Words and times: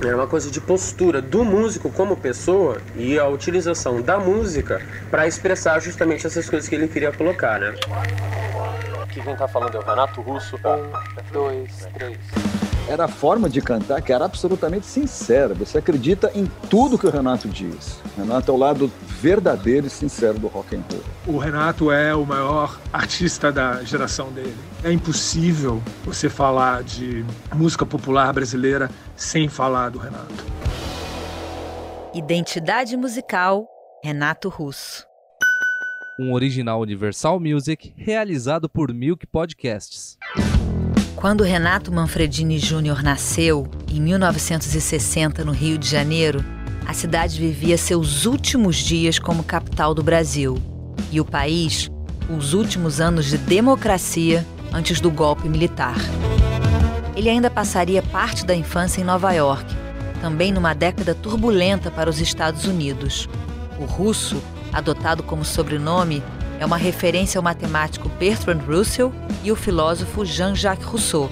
É 0.00 0.14
uma 0.14 0.28
coisa 0.28 0.48
de 0.50 0.60
postura 0.60 1.20
do 1.20 1.44
músico 1.44 1.90
como 1.90 2.16
pessoa 2.16 2.80
e 2.96 3.18
a 3.18 3.26
utilização 3.26 4.00
da 4.00 4.18
música 4.18 4.80
para 5.10 5.26
expressar 5.26 5.80
justamente 5.80 6.26
essas 6.26 6.48
coisas 6.48 6.68
que 6.68 6.74
ele 6.74 6.86
queria 6.86 7.10
colocar, 7.10 7.58
né? 7.58 7.74
Aqui 9.02 9.20
quem 9.20 9.34
tá 9.34 9.48
falando 9.48 9.76
é 9.76 9.80
o 9.80 9.82
Renato 9.82 10.20
Russo. 10.20 10.56
Um, 10.56 11.32
dois, 11.32 11.88
três. 11.94 12.18
Era 12.88 13.04
a 13.04 13.08
forma 13.08 13.50
de 13.50 13.60
cantar 13.60 14.00
que 14.00 14.10
era 14.10 14.24
absolutamente 14.24 14.86
sincera. 14.86 15.52
Você 15.52 15.76
acredita 15.76 16.32
em 16.34 16.46
tudo 16.70 16.98
que 16.98 17.06
o 17.06 17.10
Renato 17.10 17.46
diz. 17.46 18.00
O 18.16 18.22
Renato 18.22 18.50
é 18.50 18.54
o 18.54 18.56
lado 18.56 18.90
verdadeiro 19.20 19.86
e 19.86 19.90
sincero 19.90 20.38
do 20.38 20.46
rock 20.46 20.74
and 20.74 20.82
roll. 20.90 21.36
O 21.36 21.38
Renato 21.38 21.92
é 21.92 22.14
o 22.14 22.24
maior 22.24 22.80
artista 22.90 23.52
da 23.52 23.84
geração 23.84 24.32
dele. 24.32 24.56
É 24.82 24.90
impossível 24.90 25.82
você 26.02 26.30
falar 26.30 26.82
de 26.82 27.26
música 27.54 27.84
popular 27.84 28.32
brasileira 28.32 28.90
sem 29.14 29.50
falar 29.50 29.90
do 29.90 29.98
Renato. 29.98 30.46
Identidade 32.14 32.96
musical 32.96 33.68
Renato 34.02 34.48
Russo. 34.48 35.06
Um 36.18 36.32
original 36.32 36.80
Universal 36.80 37.38
Music 37.38 37.92
realizado 37.98 38.66
por 38.66 38.94
Milk 38.94 39.26
Podcasts. 39.26 40.16
Quando 41.18 41.42
Renato 41.42 41.90
Manfredini 41.90 42.60
Júnior 42.60 43.02
nasceu, 43.02 43.66
em 43.88 44.00
1960, 44.00 45.44
no 45.44 45.50
Rio 45.50 45.76
de 45.76 45.88
Janeiro, 45.88 46.44
a 46.86 46.94
cidade 46.94 47.40
vivia 47.40 47.76
seus 47.76 48.24
últimos 48.24 48.76
dias 48.76 49.18
como 49.18 49.42
capital 49.42 49.92
do 49.94 50.00
Brasil. 50.00 50.56
E 51.10 51.20
o 51.20 51.24
país, 51.24 51.90
os 52.30 52.54
últimos 52.54 53.00
anos 53.00 53.26
de 53.26 53.36
democracia 53.36 54.46
antes 54.72 55.00
do 55.00 55.10
golpe 55.10 55.48
militar. 55.48 55.96
Ele 57.16 57.28
ainda 57.28 57.50
passaria 57.50 58.00
parte 58.00 58.46
da 58.46 58.54
infância 58.54 59.00
em 59.00 59.04
Nova 59.04 59.32
York, 59.32 59.66
também 60.20 60.52
numa 60.52 60.72
década 60.72 61.16
turbulenta 61.16 61.90
para 61.90 62.08
os 62.08 62.20
Estados 62.20 62.64
Unidos. 62.64 63.28
O 63.76 63.86
russo, 63.86 64.40
adotado 64.72 65.24
como 65.24 65.44
sobrenome, 65.44 66.22
é 66.58 66.66
uma 66.66 66.76
referência 66.76 67.38
ao 67.38 67.42
matemático 67.42 68.08
Bertrand 68.08 68.60
Russell 68.66 69.12
e 69.42 69.52
o 69.52 69.56
filósofo 69.56 70.24
Jean-Jacques 70.24 70.86
Rousseau, 70.86 71.30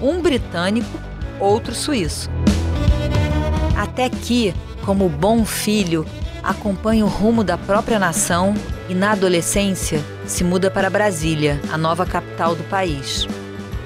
um 0.00 0.20
britânico, 0.20 0.98
outro 1.38 1.74
suíço. 1.74 2.28
Até 3.76 4.08
que, 4.08 4.54
como 4.84 5.08
bom 5.08 5.44
filho, 5.44 6.06
acompanha 6.42 7.04
o 7.04 7.08
rumo 7.08 7.42
da 7.42 7.56
própria 7.56 7.98
nação 7.98 8.54
e, 8.88 8.94
na 8.94 9.12
adolescência, 9.12 10.02
se 10.26 10.44
muda 10.44 10.70
para 10.70 10.90
Brasília, 10.90 11.60
a 11.72 11.78
nova 11.78 12.04
capital 12.04 12.54
do 12.54 12.64
país. 12.64 13.26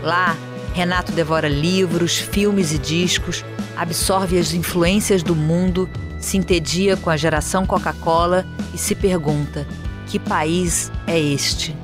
Lá, 0.03 0.37
Renato 0.75 1.13
devora 1.13 1.49
livros, 1.49 2.19
filmes 2.19 2.73
e 2.73 2.79
discos, 2.79 3.45
absorve 3.77 4.39
as 4.39 4.53
influências 4.53 5.23
do 5.23 5.35
mundo, 5.35 5.89
se 6.21 6.37
entedia 6.37 6.97
com 6.97 7.11
a 7.11 7.17
geração 7.17 7.67
Coca-Cola 7.67 8.47
e 8.73 8.79
se 8.79 8.95
pergunta: 8.95 9.67
que 10.09 10.19
país 10.19 10.91
é 11.07 11.21
este? 11.21 11.77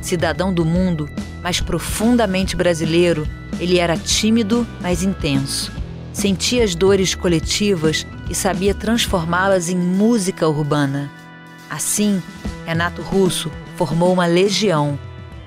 Cidadão 0.00 0.54
do 0.54 0.64
mundo, 0.64 1.10
mas 1.42 1.60
profundamente 1.60 2.54
brasileiro, 2.54 3.26
ele 3.58 3.78
era 3.78 3.96
tímido, 3.96 4.66
mas 4.80 5.02
intenso. 5.02 5.72
Sentia 6.12 6.62
as 6.62 6.74
dores 6.74 7.14
coletivas 7.14 8.06
e 8.30 8.34
sabia 8.34 8.72
transformá-las 8.72 9.68
em 9.68 9.76
música 9.76 10.48
urbana. 10.48 11.10
Assim, 11.68 12.22
Renato 12.64 13.02
Russo 13.02 13.50
formou 13.76 14.12
uma 14.12 14.26
legião, 14.26 14.98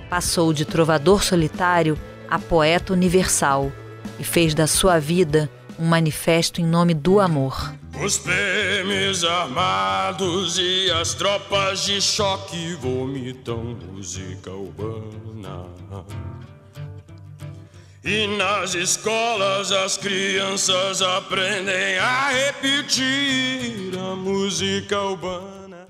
passou 0.09 0.51
de 0.51 0.65
trovador 0.65 1.23
solitário 1.23 1.97
a 2.29 2.37
poeta 2.37 2.91
universal 2.93 3.71
e 4.19 4.23
fez 4.23 4.53
da 4.53 4.67
sua 4.67 4.99
vida 4.99 5.49
um 5.79 5.85
manifesto 5.85 6.59
em 6.59 6.65
nome 6.65 6.93
do 6.93 7.19
amor. 7.21 7.78
Os 8.01 8.17
PMs 8.17 9.25
armados 9.25 10.57
e 10.57 10.89
as 10.89 11.13
tropas 11.13 11.83
de 11.83 11.99
choque 12.01 12.73
vomitam 12.75 13.77
música 13.91 14.51
urbana. 14.51 15.65
E 18.01 18.25
nas 18.37 18.73
escolas 18.73 19.73
as 19.73 19.97
crianças 19.97 21.01
aprendem 21.01 21.97
a 21.99 22.29
repetir 22.29 23.91
a 23.99 24.15
música 24.15 25.01
urbana. 25.01 25.85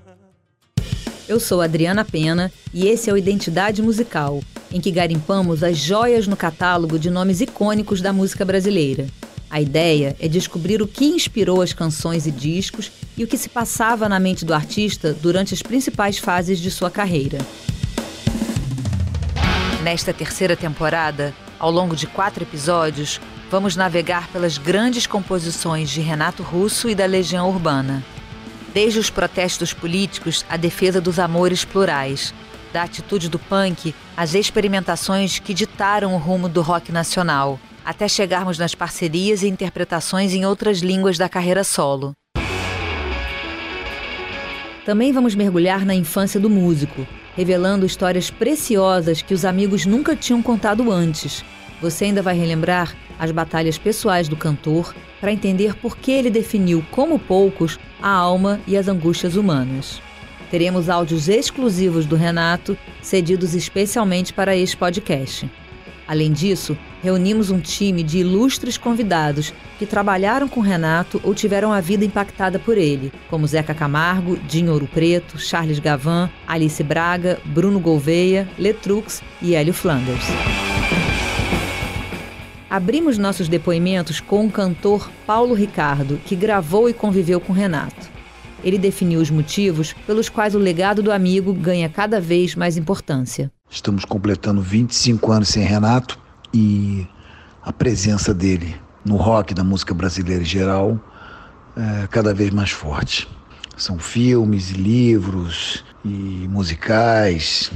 Eu 1.28 1.38
sou 1.38 1.62
Adriana 1.62 2.04
Pena 2.04 2.52
e 2.74 2.88
esse 2.88 3.08
é 3.08 3.12
o 3.12 3.16
Identidade 3.16 3.80
Musical, 3.80 4.42
em 4.72 4.80
que 4.80 4.90
garimpamos 4.90 5.62
as 5.62 5.78
joias 5.78 6.26
no 6.26 6.36
catálogo 6.36 6.98
de 6.98 7.08
nomes 7.08 7.40
icônicos 7.40 8.00
da 8.00 8.12
música 8.12 8.44
brasileira. 8.44 9.06
A 9.50 9.60
ideia 9.60 10.16
é 10.20 10.28
descobrir 10.28 10.80
o 10.80 10.86
que 10.86 11.06
inspirou 11.06 11.60
as 11.60 11.72
canções 11.72 12.24
e 12.24 12.30
discos 12.30 12.92
e 13.16 13.24
o 13.24 13.26
que 13.26 13.36
se 13.36 13.48
passava 13.48 14.08
na 14.08 14.20
mente 14.20 14.44
do 14.44 14.54
artista 14.54 15.12
durante 15.12 15.52
as 15.52 15.60
principais 15.60 16.18
fases 16.18 16.60
de 16.60 16.70
sua 16.70 16.88
carreira. 16.88 17.38
Nesta 19.82 20.12
terceira 20.12 20.54
temporada, 20.54 21.34
ao 21.58 21.70
longo 21.70 21.96
de 21.96 22.06
quatro 22.06 22.44
episódios, 22.44 23.20
vamos 23.50 23.74
navegar 23.74 24.28
pelas 24.28 24.56
grandes 24.56 25.04
composições 25.04 25.90
de 25.90 26.00
Renato 26.00 26.44
Russo 26.44 26.88
e 26.88 26.94
da 26.94 27.04
Legião 27.04 27.48
Urbana. 27.48 28.04
Desde 28.72 29.00
os 29.00 29.10
protestos 29.10 29.74
políticos 29.74 30.44
à 30.48 30.56
defesa 30.56 31.00
dos 31.00 31.18
amores 31.18 31.64
plurais, 31.64 32.32
da 32.72 32.84
atitude 32.84 33.28
do 33.28 33.38
punk 33.38 33.92
às 34.16 34.34
experimentações 34.34 35.40
que 35.40 35.52
ditaram 35.52 36.14
o 36.14 36.18
rumo 36.18 36.48
do 36.48 36.62
rock 36.62 36.92
nacional, 36.92 37.58
até 37.90 38.06
chegarmos 38.06 38.56
nas 38.56 38.72
parcerias 38.72 39.42
e 39.42 39.48
interpretações 39.48 40.32
em 40.32 40.46
outras 40.46 40.78
línguas 40.78 41.18
da 41.18 41.28
carreira 41.28 41.64
solo. 41.64 42.12
Também 44.86 45.12
vamos 45.12 45.34
mergulhar 45.34 45.84
na 45.84 45.92
infância 45.92 46.38
do 46.38 46.48
músico, 46.48 47.04
revelando 47.36 47.84
histórias 47.84 48.30
preciosas 48.30 49.22
que 49.22 49.34
os 49.34 49.44
amigos 49.44 49.86
nunca 49.86 50.14
tinham 50.14 50.40
contado 50.40 50.92
antes. 50.92 51.44
Você 51.82 52.04
ainda 52.04 52.22
vai 52.22 52.36
relembrar 52.36 52.94
as 53.18 53.32
batalhas 53.32 53.76
pessoais 53.76 54.28
do 54.28 54.36
cantor 54.36 54.94
para 55.20 55.32
entender 55.32 55.74
por 55.74 55.96
que 55.96 56.12
ele 56.12 56.30
definiu, 56.30 56.86
como 56.92 57.18
poucos, 57.18 57.76
a 58.00 58.08
alma 58.08 58.60
e 58.68 58.76
as 58.76 58.86
angústias 58.86 59.34
humanas. 59.34 60.00
Teremos 60.48 60.88
áudios 60.88 61.28
exclusivos 61.28 62.06
do 62.06 62.14
Renato, 62.14 62.78
cedidos 63.02 63.52
especialmente 63.52 64.32
para 64.32 64.54
este 64.54 64.76
podcast. 64.76 65.50
Além 66.10 66.32
disso, 66.32 66.76
reunimos 67.04 67.52
um 67.52 67.60
time 67.60 68.02
de 68.02 68.18
ilustres 68.18 68.76
convidados 68.76 69.54
que 69.78 69.86
trabalharam 69.86 70.48
com 70.48 70.58
Renato 70.58 71.20
ou 71.22 71.32
tiveram 71.32 71.72
a 71.72 71.80
vida 71.80 72.04
impactada 72.04 72.58
por 72.58 72.76
ele, 72.76 73.12
como 73.28 73.46
Zeca 73.46 73.72
Camargo, 73.72 74.36
Dinho 74.36 74.72
Ouro 74.72 74.88
Preto, 74.92 75.38
Charles 75.38 75.78
Gavan, 75.78 76.28
Alice 76.48 76.82
Braga, 76.82 77.38
Bruno 77.44 77.78
Gouveia, 77.78 78.48
Letrux 78.58 79.22
e 79.40 79.54
Hélio 79.54 79.72
Flanders. 79.72 80.24
Abrimos 82.68 83.16
nossos 83.16 83.46
depoimentos 83.46 84.18
com 84.18 84.44
o 84.44 84.50
cantor 84.50 85.08
Paulo 85.24 85.54
Ricardo, 85.54 86.20
que 86.26 86.34
gravou 86.34 86.90
e 86.90 86.92
conviveu 86.92 87.38
com 87.38 87.52
Renato. 87.52 88.10
Ele 88.64 88.78
definiu 88.78 89.20
os 89.20 89.30
motivos 89.30 89.92
pelos 90.08 90.28
quais 90.28 90.56
o 90.56 90.58
legado 90.58 91.04
do 91.04 91.12
amigo 91.12 91.52
ganha 91.52 91.88
cada 91.88 92.20
vez 92.20 92.56
mais 92.56 92.76
importância. 92.76 93.48
Estamos 93.72 94.04
completando 94.04 94.60
25 94.60 95.30
anos 95.30 95.48
sem 95.50 95.62
Renato 95.62 96.18
e 96.52 97.06
a 97.62 97.72
presença 97.72 98.34
dele 98.34 98.74
no 99.04 99.14
rock 99.14 99.54
da 99.54 99.62
música 99.62 99.94
brasileira 99.94 100.42
em 100.42 100.46
geral 100.46 100.98
é 101.76 102.08
cada 102.08 102.34
vez 102.34 102.50
mais 102.50 102.72
forte. 102.72 103.28
São 103.76 103.96
filmes 103.96 104.70
livros 104.70 105.84
e 106.04 106.48
musicais 106.50 107.70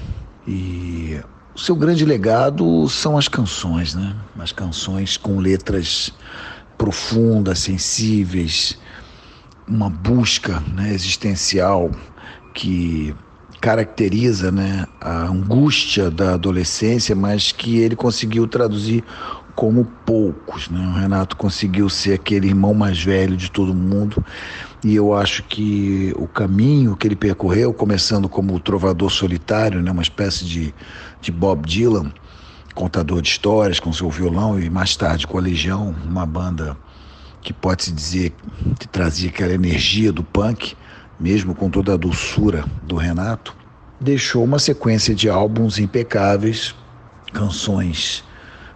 e 0.48 1.20
o 1.54 1.60
seu 1.60 1.76
grande 1.76 2.04
legado 2.04 2.88
são 2.88 3.16
as 3.16 3.28
canções, 3.28 3.94
né? 3.94 4.16
As 4.36 4.50
canções 4.50 5.16
com 5.16 5.38
letras 5.38 6.12
profundas, 6.76 7.60
sensíveis, 7.60 8.76
uma 9.66 9.88
busca 9.88 10.60
né, 10.74 10.92
existencial 10.92 11.88
que 12.52 13.14
caracteriza 13.64 14.52
né, 14.52 14.84
a 15.00 15.22
angústia 15.22 16.10
da 16.10 16.34
adolescência, 16.34 17.16
mas 17.16 17.50
que 17.50 17.78
ele 17.78 17.96
conseguiu 17.96 18.46
traduzir 18.46 19.02
como 19.54 19.86
poucos. 20.04 20.68
Né? 20.68 20.86
O 20.86 21.00
Renato 21.00 21.34
conseguiu 21.34 21.88
ser 21.88 22.12
aquele 22.12 22.48
irmão 22.48 22.74
mais 22.74 23.02
velho 23.02 23.34
de 23.38 23.50
todo 23.50 23.72
mundo 23.74 24.22
e 24.84 24.94
eu 24.94 25.14
acho 25.14 25.44
que 25.44 26.12
o 26.18 26.28
caminho 26.28 26.94
que 26.94 27.08
ele 27.08 27.16
percorreu, 27.16 27.72
começando 27.72 28.28
como 28.28 28.60
trovador 28.60 29.08
solitário, 29.08 29.80
né, 29.80 29.90
uma 29.90 30.02
espécie 30.02 30.44
de, 30.44 30.74
de 31.22 31.32
Bob 31.32 31.66
Dylan, 31.66 32.12
contador 32.74 33.22
de 33.22 33.30
histórias 33.30 33.80
com 33.80 33.90
seu 33.94 34.10
violão 34.10 34.60
e 34.60 34.68
mais 34.68 34.94
tarde 34.94 35.26
com 35.26 35.38
a 35.38 35.40
Legião, 35.40 35.94
uma 36.04 36.26
banda 36.26 36.76
que 37.40 37.54
pode-se 37.54 37.92
dizer 37.92 38.34
que 38.78 38.86
trazia 38.86 39.30
aquela 39.30 39.54
energia 39.54 40.12
do 40.12 40.22
punk, 40.22 40.76
mesmo 41.18 41.54
com 41.54 41.70
toda 41.70 41.94
a 41.94 41.96
doçura 41.96 42.64
do 42.82 42.96
Renato, 42.96 43.56
deixou 44.00 44.44
uma 44.44 44.58
sequência 44.58 45.14
de 45.14 45.28
álbuns 45.28 45.78
impecáveis, 45.78 46.74
canções 47.32 48.24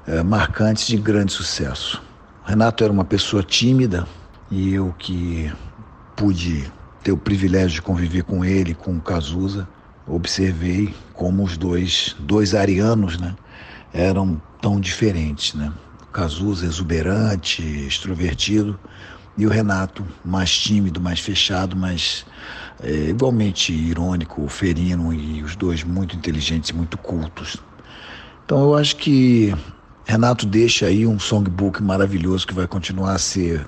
é, 0.06 0.22
marcantes 0.22 0.86
de 0.86 0.96
grande 0.96 1.32
sucesso. 1.32 2.02
Renato 2.44 2.82
era 2.82 2.92
uma 2.92 3.04
pessoa 3.04 3.42
tímida 3.42 4.06
e 4.50 4.74
eu 4.74 4.94
que 4.98 5.52
pude 6.16 6.70
ter 7.02 7.12
o 7.12 7.16
privilégio 7.16 7.76
de 7.76 7.82
conviver 7.82 8.24
com 8.24 8.44
ele, 8.44 8.74
com 8.74 8.96
o 8.96 9.00
Cazuza, 9.00 9.68
observei 10.06 10.94
como 11.12 11.44
os 11.44 11.56
dois, 11.56 12.16
dois 12.18 12.54
arianos, 12.54 13.18
né, 13.18 13.34
eram 13.92 14.40
tão 14.60 14.80
diferentes, 14.80 15.54
né? 15.54 15.72
Cazuza 16.12 16.66
exuberante, 16.66 17.62
extrovertido, 17.62 18.78
e 19.38 19.46
o 19.46 19.48
Renato 19.48 20.04
mais 20.24 20.50
tímido, 20.50 21.00
mais 21.00 21.20
fechado, 21.20 21.76
mas 21.76 22.26
é, 22.82 22.90
igualmente 22.90 23.72
irônico, 23.72 24.46
ferino 24.48 25.14
e 25.14 25.42
os 25.44 25.54
dois 25.54 25.84
muito 25.84 26.16
inteligentes, 26.16 26.72
muito 26.72 26.98
cultos. 26.98 27.56
Então 28.44 28.60
eu 28.60 28.74
acho 28.74 28.96
que 28.96 29.54
Renato 30.04 30.44
deixa 30.44 30.86
aí 30.86 31.06
um 31.06 31.20
songbook 31.20 31.80
maravilhoso 31.80 32.46
que 32.46 32.52
vai 32.52 32.66
continuar 32.66 33.12
a 33.12 33.18
ser 33.18 33.64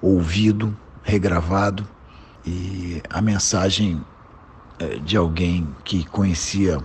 ouvido, 0.00 0.76
regravado 1.02 1.86
e 2.46 3.02
a 3.10 3.20
mensagem 3.20 4.00
é, 4.78 4.98
de 4.98 5.16
alguém 5.16 5.66
que 5.84 6.04
conhecia 6.04 6.78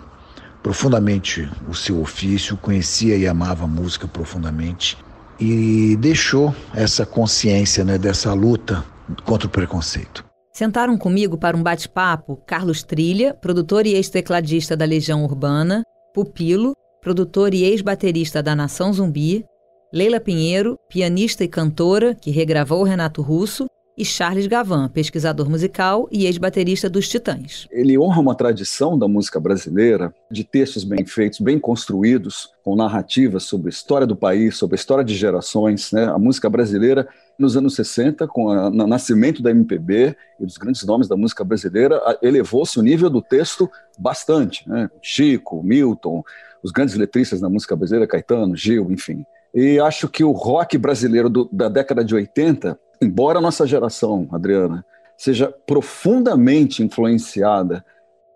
profundamente 0.64 1.48
o 1.68 1.76
seu 1.76 2.02
ofício, 2.02 2.58
conhecia 2.58 3.16
e 3.16 3.28
amava 3.28 3.66
a 3.66 3.68
música 3.68 4.08
profundamente 4.08 4.98
e 5.39 5.95
deixou 5.97 6.53
essa 6.74 7.06
consciência 7.06 7.86
né, 7.86 7.97
dessa 7.97 8.33
luta 8.33 8.83
contra 9.24 9.47
o 9.47 9.50
preconceito. 9.50 10.25
Sentaram 10.51 10.97
comigo 10.97 11.38
para 11.38 11.56
um 11.56 11.63
bate-papo 11.63 12.36
Carlos 12.45 12.83
Trilha, 12.83 13.33
produtor 13.33 13.86
e 13.86 13.94
ex-tecladista 13.94 14.75
da 14.75 14.83
Legião 14.83 15.24
Urbana, 15.24 15.83
Pupilo, 16.13 16.74
produtor 17.01 17.53
e 17.53 17.63
ex-baterista 17.63 18.44
da 18.44 18.56
Nação 18.56 18.91
Zumbi, 18.91 19.45
Leila 19.94 20.19
Pinheiro, 20.19 20.77
pianista 20.89 21.44
e 21.44 21.47
cantora, 21.47 22.13
que 22.13 22.30
regravou 22.30 22.83
Renato 22.83 23.21
Russo, 23.21 23.68
e 24.00 24.06
Charles 24.06 24.48
Gavan, 24.48 24.88
pesquisador 24.88 25.50
musical 25.50 26.07
e 26.10 26.25
ex-baterista 26.25 26.90
dos 26.90 27.10
Titãs. 27.10 27.68
Ele 27.69 28.00
honra 28.00 28.22
uma 28.22 28.34
tradição 28.34 28.98
da 28.98 29.10
música 29.10 29.42
brasileira 29.42 30.16
de 30.31 30.46
textos 30.46 30.86
bem 30.86 31.06
feitos, 31.06 31.42
bem 31.42 31.60
construídos, 31.60 32.50
com 32.63 32.78
narrativas 32.78 33.44
sobre 33.44 33.68
a 33.68 33.69
história 33.69 34.07
do 34.07 34.16
país, 34.16 34.56
sobre 34.56 34.75
a 34.75 34.80
história 34.80 35.04
de 35.04 35.13
gerações. 35.13 35.92
Né? 35.92 36.06
A 36.06 36.18
música 36.18 36.50
brasileira, 36.50 37.10
nos 37.38 37.57
anos 37.57 37.75
60, 37.75 38.25
com 38.25 38.46
o 38.46 38.88
nascimento 38.88 39.44
da 39.44 39.51
MPB 39.51 40.16
e 40.40 40.46
dos 40.46 40.57
grandes 40.57 40.86
nomes 40.86 41.10
da 41.10 41.18
música 41.18 41.44
brasileira, 41.44 42.01
elevou-se 42.22 42.80
o 42.80 42.81
nível 42.81 43.10
do 43.10 43.22
texto 43.22 43.69
bastante. 43.98 44.68
Né? 44.69 44.90
Chico, 45.01 45.62
Milton, 45.62 46.24
os 46.63 46.72
grandes 46.72 46.96
letristas 46.96 47.42
da 47.42 47.50
música 47.50 47.75
brasileira, 47.75 48.07
Caetano, 48.07 48.56
Gil, 48.56 48.90
enfim. 48.92 49.25
E 49.54 49.78
acho 49.78 50.07
que 50.07 50.24
o 50.24 50.31
rock 50.31 50.78
brasileiro 50.78 51.30
do, 51.30 51.50
da 51.51 51.68
década 51.68 52.01
de 52.01 52.16
80 52.16 52.80
embora 53.01 53.40
a 53.40 53.42
nossa 53.42 53.66
geração, 53.66 54.28
Adriana, 54.31 54.86
seja 55.18 55.54
profundamente 55.66 56.84
influenciada 56.84 57.84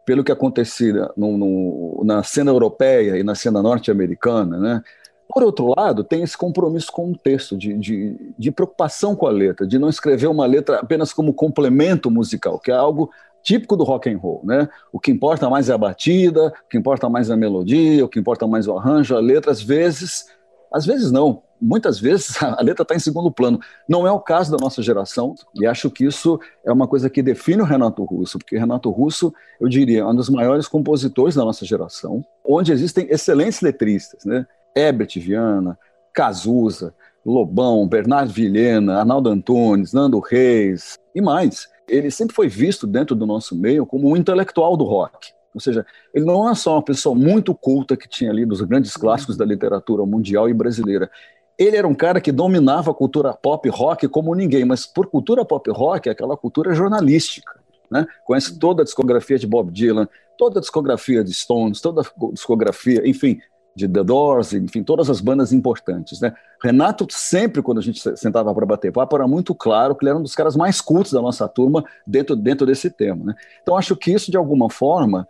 pelo 0.05 0.23
que 0.23 0.31
acontecia 0.31 1.09
no, 1.15 1.37
no, 1.37 2.01
na 2.03 2.23
cena 2.23 2.51
europeia 2.51 3.17
e 3.17 3.23
na 3.23 3.35
cena 3.35 3.61
norte-americana, 3.61 4.57
né? 4.57 4.81
Por 5.33 5.41
outro 5.41 5.73
lado, 5.75 6.03
tem 6.03 6.21
esse 6.21 6.37
compromisso 6.37 6.91
com 6.91 7.11
o 7.11 7.17
texto, 7.17 7.57
de, 7.57 7.73
de, 7.77 8.33
de, 8.37 8.51
preocupação 8.51 9.15
com 9.15 9.25
a 9.25 9.31
letra, 9.31 9.65
de 9.65 9.79
não 9.79 9.89
escrever 9.89 10.27
uma 10.27 10.45
letra 10.45 10.79
apenas 10.79 11.13
como 11.13 11.33
complemento 11.33 12.11
musical, 12.11 12.59
que 12.59 12.69
é 12.69 12.75
algo 12.75 13.09
típico 13.41 13.75
do 13.75 13.83
rock 13.83 14.09
and 14.09 14.17
roll, 14.17 14.41
né? 14.43 14.69
O 14.91 14.99
que 14.99 15.11
importa 15.11 15.49
mais 15.49 15.69
é 15.69 15.73
a 15.73 15.77
batida, 15.77 16.47
o 16.47 16.69
que 16.69 16.77
importa 16.77 17.09
mais 17.09 17.29
é 17.29 17.33
a 17.33 17.37
melodia, 17.37 18.05
o 18.05 18.09
que 18.09 18.19
importa 18.19 18.45
mais 18.45 18.67
é 18.67 18.71
o 18.71 18.77
arranjo, 18.77 19.15
a 19.15 19.19
letra, 19.19 19.51
às 19.51 19.61
vezes, 19.61 20.25
às 20.71 20.85
vezes 20.85 21.11
não, 21.11 21.41
muitas 21.63 21.99
vezes 21.99 22.35
a 22.43 22.61
letra 22.61 22.83
está 22.83 22.95
em 22.95 22.99
segundo 22.99 23.31
plano. 23.31 23.59
Não 23.87 24.05
é 24.05 24.11
o 24.11 24.19
caso 24.19 24.51
da 24.51 24.57
nossa 24.57 24.81
geração, 24.81 25.33
e 25.55 25.65
acho 25.65 25.89
que 25.89 26.05
isso 26.05 26.39
é 26.65 26.71
uma 26.71 26.87
coisa 26.87 27.09
que 27.09 27.23
define 27.23 27.61
o 27.61 27.65
Renato 27.65 28.03
Russo, 28.03 28.37
porque 28.37 28.57
Renato 28.57 28.89
Russo, 28.89 29.33
eu 29.59 29.69
diria, 29.69 30.01
é 30.01 30.05
um 30.05 30.15
dos 30.15 30.29
maiores 30.29 30.67
compositores 30.67 31.35
da 31.35 31.45
nossa 31.45 31.65
geração, 31.65 32.23
onde 32.45 32.71
existem 32.71 33.07
excelentes 33.09 33.61
letristas, 33.61 34.25
né? 34.25 34.45
Herbert 34.75 35.11
Viana, 35.17 35.77
Cazuza, 36.13 36.93
Lobão, 37.25 37.87
Bernardo 37.87 38.33
Vilhena, 38.33 38.99
Arnaldo 38.99 39.29
Antunes, 39.29 39.93
Nando 39.93 40.19
Reis 40.19 40.99
e 41.15 41.21
mais. 41.21 41.67
Ele 41.87 42.11
sempre 42.11 42.35
foi 42.35 42.47
visto 42.47 42.85
dentro 42.85 43.15
do 43.15 43.25
nosso 43.25 43.55
meio 43.55 43.85
como 43.85 44.09
um 44.09 44.17
intelectual 44.17 44.75
do 44.75 44.83
rock. 44.83 45.31
Ou 45.53 45.61
seja, 45.61 45.85
ele 46.13 46.25
não 46.25 46.49
é 46.49 46.55
só 46.55 46.73
uma 46.73 46.81
pessoa 46.81 47.13
muito 47.13 47.53
culta 47.53 47.95
que 47.95 48.09
tinha 48.09 48.31
ali 48.31 48.45
dos 48.45 48.61
grandes 48.61 48.97
clássicos 48.97 49.37
da 49.37 49.45
literatura 49.45 50.05
mundial 50.05 50.49
e 50.49 50.53
brasileira 50.53 51.09
ele 51.57 51.77
era 51.77 51.87
um 51.87 51.93
cara 51.93 52.19
que 52.19 52.31
dominava 52.31 52.91
a 52.91 52.93
cultura 52.93 53.33
pop 53.33 53.67
rock 53.69 54.07
como 54.07 54.33
ninguém, 54.33 54.65
mas 54.65 54.85
por 54.85 55.07
cultura 55.07 55.45
pop 55.45 55.69
rock, 55.71 56.09
é 56.09 56.11
aquela 56.11 56.35
cultura 56.35 56.73
jornalística. 56.73 57.59
Né? 57.89 58.07
Conhece 58.25 58.57
toda 58.57 58.81
a 58.81 58.85
discografia 58.85 59.37
de 59.37 59.45
Bob 59.45 59.71
Dylan, 59.71 60.07
toda 60.37 60.59
a 60.59 60.61
discografia 60.61 61.23
de 61.23 61.33
Stones, 61.33 61.79
toda 61.79 62.01
a 62.01 62.05
discografia, 62.31 63.07
enfim, 63.07 63.39
de 63.75 63.87
The 63.87 64.03
Doors, 64.03 64.53
enfim, 64.53 64.83
todas 64.83 65.09
as 65.09 65.19
bandas 65.21 65.51
importantes. 65.51 66.19
Né? 66.19 66.33
Renato, 66.61 67.07
sempre 67.09 67.61
quando 67.61 67.79
a 67.79 67.81
gente 67.81 68.01
sentava 68.17 68.53
para 68.53 68.65
bater 68.65 68.91
papo, 68.91 69.15
era 69.15 69.27
muito 69.27 69.53
claro 69.55 69.95
que 69.95 70.03
ele 70.03 70.09
era 70.09 70.19
um 70.19 70.23
dos 70.23 70.35
caras 70.35 70.55
mais 70.55 70.81
cultos 70.81 71.11
da 71.11 71.21
nossa 71.21 71.47
turma 71.47 71.83
dentro, 72.05 72.35
dentro 72.35 72.65
desse 72.65 72.89
tema. 72.89 73.25
Né? 73.25 73.35
Então, 73.61 73.77
acho 73.77 73.95
que 73.95 74.11
isso, 74.11 74.29
de 74.29 74.37
alguma 74.37 74.69
forma, 74.69 75.27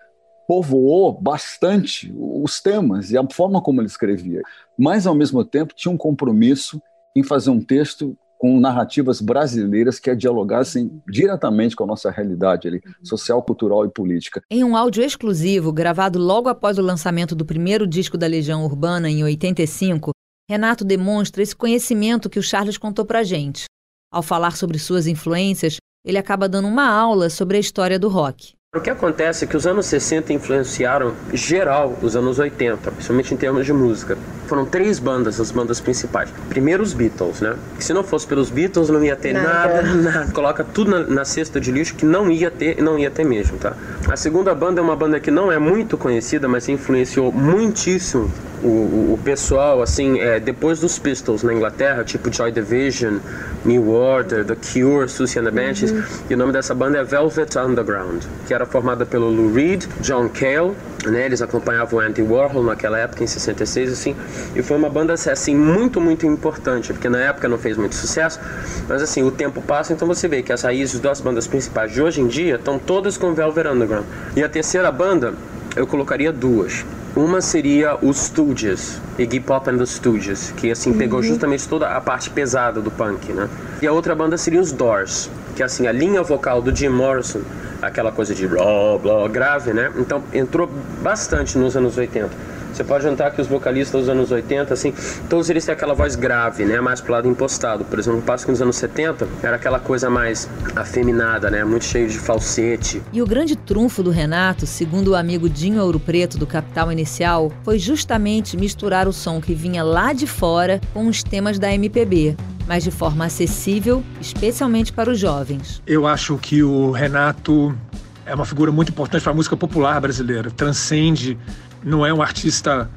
povoou 0.47 1.13
bastante 1.13 2.13
os 2.17 2.61
temas 2.61 3.11
e 3.11 3.17
a 3.17 3.27
forma 3.29 3.61
como 3.61 3.81
ele 3.81 3.87
escrevia, 3.87 4.41
mas 4.77 5.07
ao 5.07 5.15
mesmo 5.15 5.43
tempo 5.43 5.73
tinha 5.75 5.91
um 5.91 5.97
compromisso 5.97 6.81
em 7.15 7.23
fazer 7.23 7.49
um 7.49 7.61
texto 7.61 8.17
com 8.43 8.59
narrativas 8.59 9.21
brasileiras 9.21 9.99
que 9.99 10.13
dialogassem 10.13 11.01
diretamente 11.07 11.77
com 11.77 11.85
a 11.85 11.87
nossa 11.87 12.11
realidade 12.11 12.67
ali, 12.67 12.81
social, 13.01 13.41
cultural 13.41 13.85
e 13.85 13.89
política. 13.89 14.41
Em 14.51 14.65
um 14.65 14.75
áudio 14.75 15.01
exclusivo 15.01 15.71
gravado 15.71 16.19
logo 16.19 16.49
após 16.49 16.77
o 16.77 16.81
lançamento 16.81 17.35
do 17.35 17.45
primeiro 17.45 17.87
disco 17.87 18.17
da 18.17 18.27
Legião 18.27 18.65
Urbana 18.65 19.09
em 19.09 19.23
85, 19.23 20.11
Renato 20.49 20.83
demonstra 20.83 21.41
esse 21.41 21.55
conhecimento 21.55 22.29
que 22.29 22.37
o 22.37 22.43
Charles 22.43 22.77
contou 22.77 23.05
pra 23.05 23.23
gente. 23.23 23.63
Ao 24.11 24.21
falar 24.21 24.57
sobre 24.57 24.77
suas 24.77 25.07
influências, 25.07 25.77
ele 26.05 26.17
acaba 26.17 26.49
dando 26.49 26.67
uma 26.67 26.89
aula 26.89 27.29
sobre 27.29 27.55
a 27.55 27.59
história 27.61 27.97
do 27.97 28.09
rock. 28.09 28.53
O 28.75 28.81
que 28.81 28.89
acontece 28.89 29.45
é 29.45 29.47
que 29.47 29.55
os 29.55 29.67
anos 29.67 29.85
60 29.85 30.33
influenciaram 30.33 31.13
geral 31.31 31.95
os 32.01 32.15
anos 32.15 32.39
80, 32.39 32.89
principalmente 32.89 33.31
em 33.31 33.37
termos 33.37 33.67
de 33.67 33.71
música. 33.71 34.17
Foram 34.47 34.65
três 34.65 34.97
bandas, 34.97 35.39
as 35.39 35.51
bandas 35.51 35.79
principais. 35.79 36.31
Primeiro 36.49 36.81
os 36.81 36.91
Beatles, 36.91 37.39
né? 37.39 37.55
Que 37.77 37.83
se 37.83 37.93
não 37.93 38.03
fosse 38.03 38.25
pelos 38.25 38.49
Beatles 38.49 38.89
não 38.89 39.03
ia 39.03 39.15
ter 39.15 39.31
nada, 39.33 39.83
nada. 39.83 39.93
nada. 39.93 40.31
Coloca 40.31 40.63
tudo 40.63 40.89
na, 40.89 40.99
na, 41.01 41.23
cesta 41.23 41.61
de 41.61 41.71
lixo 41.71 41.93
que 41.93 42.03
não 42.03 42.31
ia 42.31 42.49
ter 42.49 42.79
e 42.79 42.81
não 42.81 42.97
ia 42.97 43.11
ter 43.11 43.23
mesmo, 43.23 43.59
tá? 43.59 43.73
A 44.09 44.17
segunda 44.17 44.55
banda 44.55 44.81
é 44.81 44.83
uma 44.83 44.95
banda 44.95 45.19
que 45.19 45.29
não 45.29 45.51
é 45.51 45.59
muito 45.59 45.95
conhecida, 45.95 46.47
mas 46.47 46.67
influenciou 46.67 47.31
muitíssimo 47.31 48.31
o, 48.63 49.13
o, 49.13 49.19
pessoal, 49.23 49.81
assim, 49.81 50.19
é, 50.19 50.39
depois 50.39 50.79
dos 50.79 50.97
Pistols 50.97 51.43
na 51.43 51.53
Inglaterra, 51.53 52.03
tipo 52.03 52.31
Joy 52.31 52.51
Division, 52.51 53.17
New 53.65 53.89
Order, 53.89 54.45
The 54.45 54.55
Cure, 54.55 55.09
Susie 55.09 55.39
and 55.39 55.45
the 55.45 55.51
Banshees, 55.51 55.91
uhum. 55.91 56.03
e 56.29 56.33
o 56.33 56.37
nome 56.37 56.53
dessa 56.53 56.73
banda 56.73 56.97
é 56.99 57.03
Velvet 57.03 57.57
Underground, 57.57 58.23
que 58.47 58.53
era 58.53 58.65
formada 58.65 59.05
pelo 59.05 59.29
Lou 59.29 59.53
Reed, 59.53 59.85
John 60.01 60.29
Cale, 60.29 60.73
né, 61.05 61.25
eles 61.25 61.41
acompanhavam 61.41 61.99
Andy 61.99 62.21
Warhol 62.21 62.63
naquela 62.63 62.97
época, 62.97 63.23
em 63.23 63.27
66, 63.27 63.91
assim, 63.91 64.15
e 64.55 64.61
foi 64.61 64.77
uma 64.77 64.89
banda, 64.89 65.13
assim, 65.13 65.55
muito, 65.55 65.99
muito 65.99 66.25
importante, 66.25 66.93
porque 66.93 67.09
na 67.09 67.19
época 67.19 67.49
não 67.49 67.57
fez 67.57 67.75
muito 67.77 67.95
sucesso, 67.95 68.39
mas, 68.87 69.01
assim, 69.01 69.23
o 69.23 69.31
tempo 69.31 69.61
passa, 69.61 69.93
então 69.93 70.07
você 70.07 70.27
vê 70.27 70.41
que 70.41 70.53
as 70.53 70.61
raízes 70.61 70.99
das 70.99 71.19
bandas 71.19 71.47
principais 71.47 71.91
de 71.91 72.01
hoje 72.01 72.21
em 72.21 72.27
dia 72.27 72.55
estão 72.55 72.79
todas 72.79 73.17
com 73.17 73.33
Velvet 73.33 73.67
Underground. 73.67 74.05
E 74.35 74.43
a 74.43 74.47
terceira 74.47 74.91
banda, 74.91 75.33
eu 75.75 75.85
colocaria 75.85 76.31
duas. 76.31 76.85
Uma 77.15 77.41
seria 77.41 77.95
os 78.01 78.25
Stooges, 78.25 78.99
Iggy 79.19 79.39
Pop 79.39 79.69
and 79.69 79.77
the 79.77 79.85
Stooges, 79.85 80.51
que 80.57 80.71
assim 80.71 80.89
uhum. 80.91 80.97
pegou 80.97 81.21
justamente 81.21 81.67
toda 81.67 81.87
a 81.89 82.01
parte 82.01 82.31
pesada 82.31 82.81
do 82.81 82.89
punk, 82.89 83.31
né? 83.31 83.47
E 83.83 83.85
a 83.85 83.91
outra 83.91 84.15
banda 84.15 84.35
seria 84.35 84.59
os 84.59 84.71
Doors, 84.71 85.29
que 85.55 85.61
assim 85.61 85.85
a 85.85 85.91
linha 85.91 86.23
vocal 86.23 86.59
do 86.59 86.75
Jim 86.75 86.89
Morrison, 86.89 87.41
aquela 87.83 88.11
coisa 88.11 88.33
de 88.33 88.47
blá 88.47 88.97
blá 88.99 89.27
grave, 89.27 89.73
né? 89.73 89.91
Então 89.95 90.23
entrou 90.33 90.67
bastante 91.03 91.55
nos 91.55 91.77
anos 91.77 91.99
80. 91.99 92.31
Você 92.73 92.83
pode 92.83 93.05
notar 93.05 93.31
que 93.31 93.39
os 93.39 93.47
vocalistas 93.47 94.01
dos 94.01 94.09
anos 94.09 94.31
80, 94.31 94.73
assim, 94.73 94.91
todos 95.29 95.47
eles 95.47 95.63
têm 95.63 95.73
aquela 95.73 95.93
voz 95.93 96.15
grave, 96.15 96.65
né? 96.65 96.81
Mais 96.81 96.99
pro 96.99 97.13
lado 97.13 97.27
impostado. 97.27 97.85
Por 97.85 97.99
exemplo, 97.99 98.19
no 98.19 98.25
passo 98.25 98.45
que 98.45 98.51
nos 98.51 98.63
anos 98.63 98.75
70 98.77 99.27
era 99.43 99.57
aquela 99.57 99.79
coisa 99.79 100.09
mais 100.09 100.49
afeminada, 100.75 101.51
né? 101.51 101.63
Muito 101.63 101.85
cheio 101.85 102.09
de 102.09 102.17
falsete. 102.17 103.03
E 103.13 103.21
o 103.21 103.27
grande 103.27 103.55
trunfo 103.55 104.01
do 104.01 104.09
Renato, 104.09 104.65
segundo 104.65 105.09
o 105.09 105.15
amigo 105.15 105.47
Dinho 105.47 105.83
Ouro 105.83 105.99
Preto 105.99 106.39
do 106.39 106.47
Capital 106.47 106.91
Inicial, 106.91 107.51
foi 107.63 107.77
justamente 107.77 108.57
misturar 108.57 109.07
o 109.07 109.13
som 109.13 109.39
que 109.39 109.53
vinha 109.53 109.83
lá 109.83 110.11
de 110.11 110.25
fora 110.25 110.81
com 110.95 111.05
os 111.05 111.21
temas 111.21 111.59
da 111.59 111.71
MPB 111.71 112.35
mas 112.65 112.81
de 112.81 112.91
forma 112.91 113.25
acessível, 113.25 114.01
especialmente 114.21 114.93
para 114.93 115.11
os 115.11 115.19
jovens. 115.19 115.81
Eu 115.85 116.07
acho 116.07 116.37
que 116.37 116.63
o 116.63 116.91
Renato 116.91 117.77
é 118.25 118.33
uma 118.33 118.45
figura 118.45 118.71
muito 118.71 118.89
importante 118.89 119.21
para 119.21 119.31
a 119.31 119.35
música 119.35 119.57
popular 119.57 119.99
brasileira. 119.99 120.49
Transcende 120.49 121.37
não 121.83 122.05
é 122.05 122.13
um 122.13 122.21
artista 122.21 122.89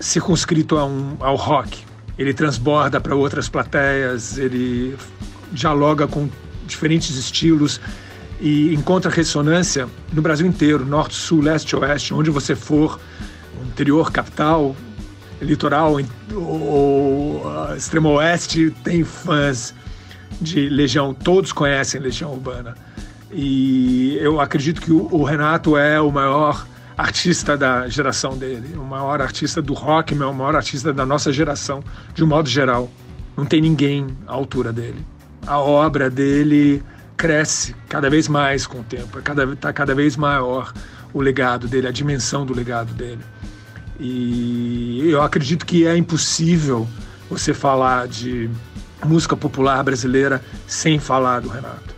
circunscrito 0.00 0.76
a 0.76 0.84
um, 0.84 1.16
ao 1.20 1.36
rock. 1.36 1.82
ele 2.18 2.32
transborda 2.32 3.00
para 3.00 3.14
outras 3.14 3.48
plateias, 3.48 4.38
ele 4.38 4.96
dialoga 5.52 6.06
com 6.06 6.28
diferentes 6.66 7.16
estilos 7.16 7.80
e 8.40 8.74
encontra 8.74 9.10
ressonância 9.10 9.88
no 10.12 10.22
Brasil 10.22 10.46
inteiro, 10.46 10.84
norte, 10.84 11.14
sul, 11.14 11.40
leste, 11.40 11.74
oeste, 11.76 12.12
onde 12.14 12.30
você 12.30 12.54
for, 12.54 13.00
interior, 13.62 14.10
capital, 14.12 14.76
litoral 15.40 15.96
ou 16.34 17.46
uh, 17.46 17.76
extremo 17.76 18.10
oeste, 18.10 18.70
tem 18.82 19.04
fãs 19.04 19.74
de 20.40 20.68
Legião, 20.68 21.14
todos 21.14 21.52
conhecem 21.52 22.00
Legião 22.00 22.32
Urbana. 22.32 22.74
E 23.32 24.16
eu 24.20 24.40
acredito 24.40 24.80
que 24.80 24.92
o 24.92 25.22
Renato 25.24 25.76
é 25.76 26.00
o 26.00 26.10
maior 26.10 26.66
artista 26.96 27.56
da 27.56 27.88
geração 27.88 28.36
dele, 28.36 28.76
o 28.76 28.84
maior 28.84 29.20
artista 29.20 29.60
do 29.60 29.74
rock, 29.74 30.14
o 30.14 30.32
maior 30.32 30.56
artista 30.56 30.92
da 30.92 31.04
nossa 31.04 31.32
geração, 31.32 31.82
de 32.14 32.22
um 32.22 32.26
modo 32.26 32.48
geral. 32.48 32.90
Não 33.36 33.44
tem 33.44 33.60
ninguém 33.60 34.06
à 34.26 34.32
altura 34.32 34.72
dele. 34.72 35.04
A 35.46 35.58
obra 35.58 36.08
dele 36.08 36.82
cresce 37.16 37.74
cada 37.88 38.08
vez 38.08 38.28
mais 38.28 38.66
com 38.66 38.80
o 38.80 38.84
tempo, 38.84 39.18
está 39.18 39.22
cada, 39.22 39.56
tá 39.56 39.72
cada 39.72 39.94
vez 39.94 40.16
maior 40.16 40.72
o 41.12 41.20
legado 41.20 41.66
dele, 41.66 41.86
a 41.86 41.92
dimensão 41.92 42.46
do 42.46 42.54
legado 42.54 42.92
dele. 42.94 43.20
E 43.98 45.08
eu 45.08 45.22
acredito 45.22 45.64
que 45.64 45.86
é 45.86 45.96
impossível 45.96 46.88
você 47.28 47.54
falar 47.54 48.08
de 48.08 48.50
música 49.04 49.36
popular 49.36 49.82
brasileira 49.82 50.42
sem 50.66 50.98
falar 50.98 51.40
do 51.40 51.48
Renato. 51.48 51.94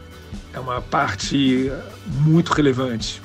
É 0.53 0.61
uma 0.61 0.81
parte 0.81 1.71
muito 2.07 2.53
relevante, 2.53 3.23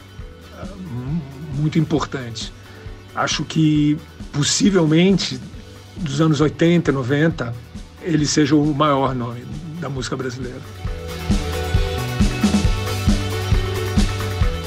muito 1.53 1.77
importante. 1.79 2.51
Acho 3.13 3.43
que 3.43 3.97
possivelmente 4.31 5.39
dos 5.97 6.21
anos 6.21 6.41
80, 6.41 6.91
90, 6.91 7.53
ele 8.01 8.25
seja 8.25 8.55
o 8.55 8.73
maior 8.73 9.13
nome 9.13 9.45
da 9.79 9.89
música 9.89 10.15
brasileira. 10.15 10.61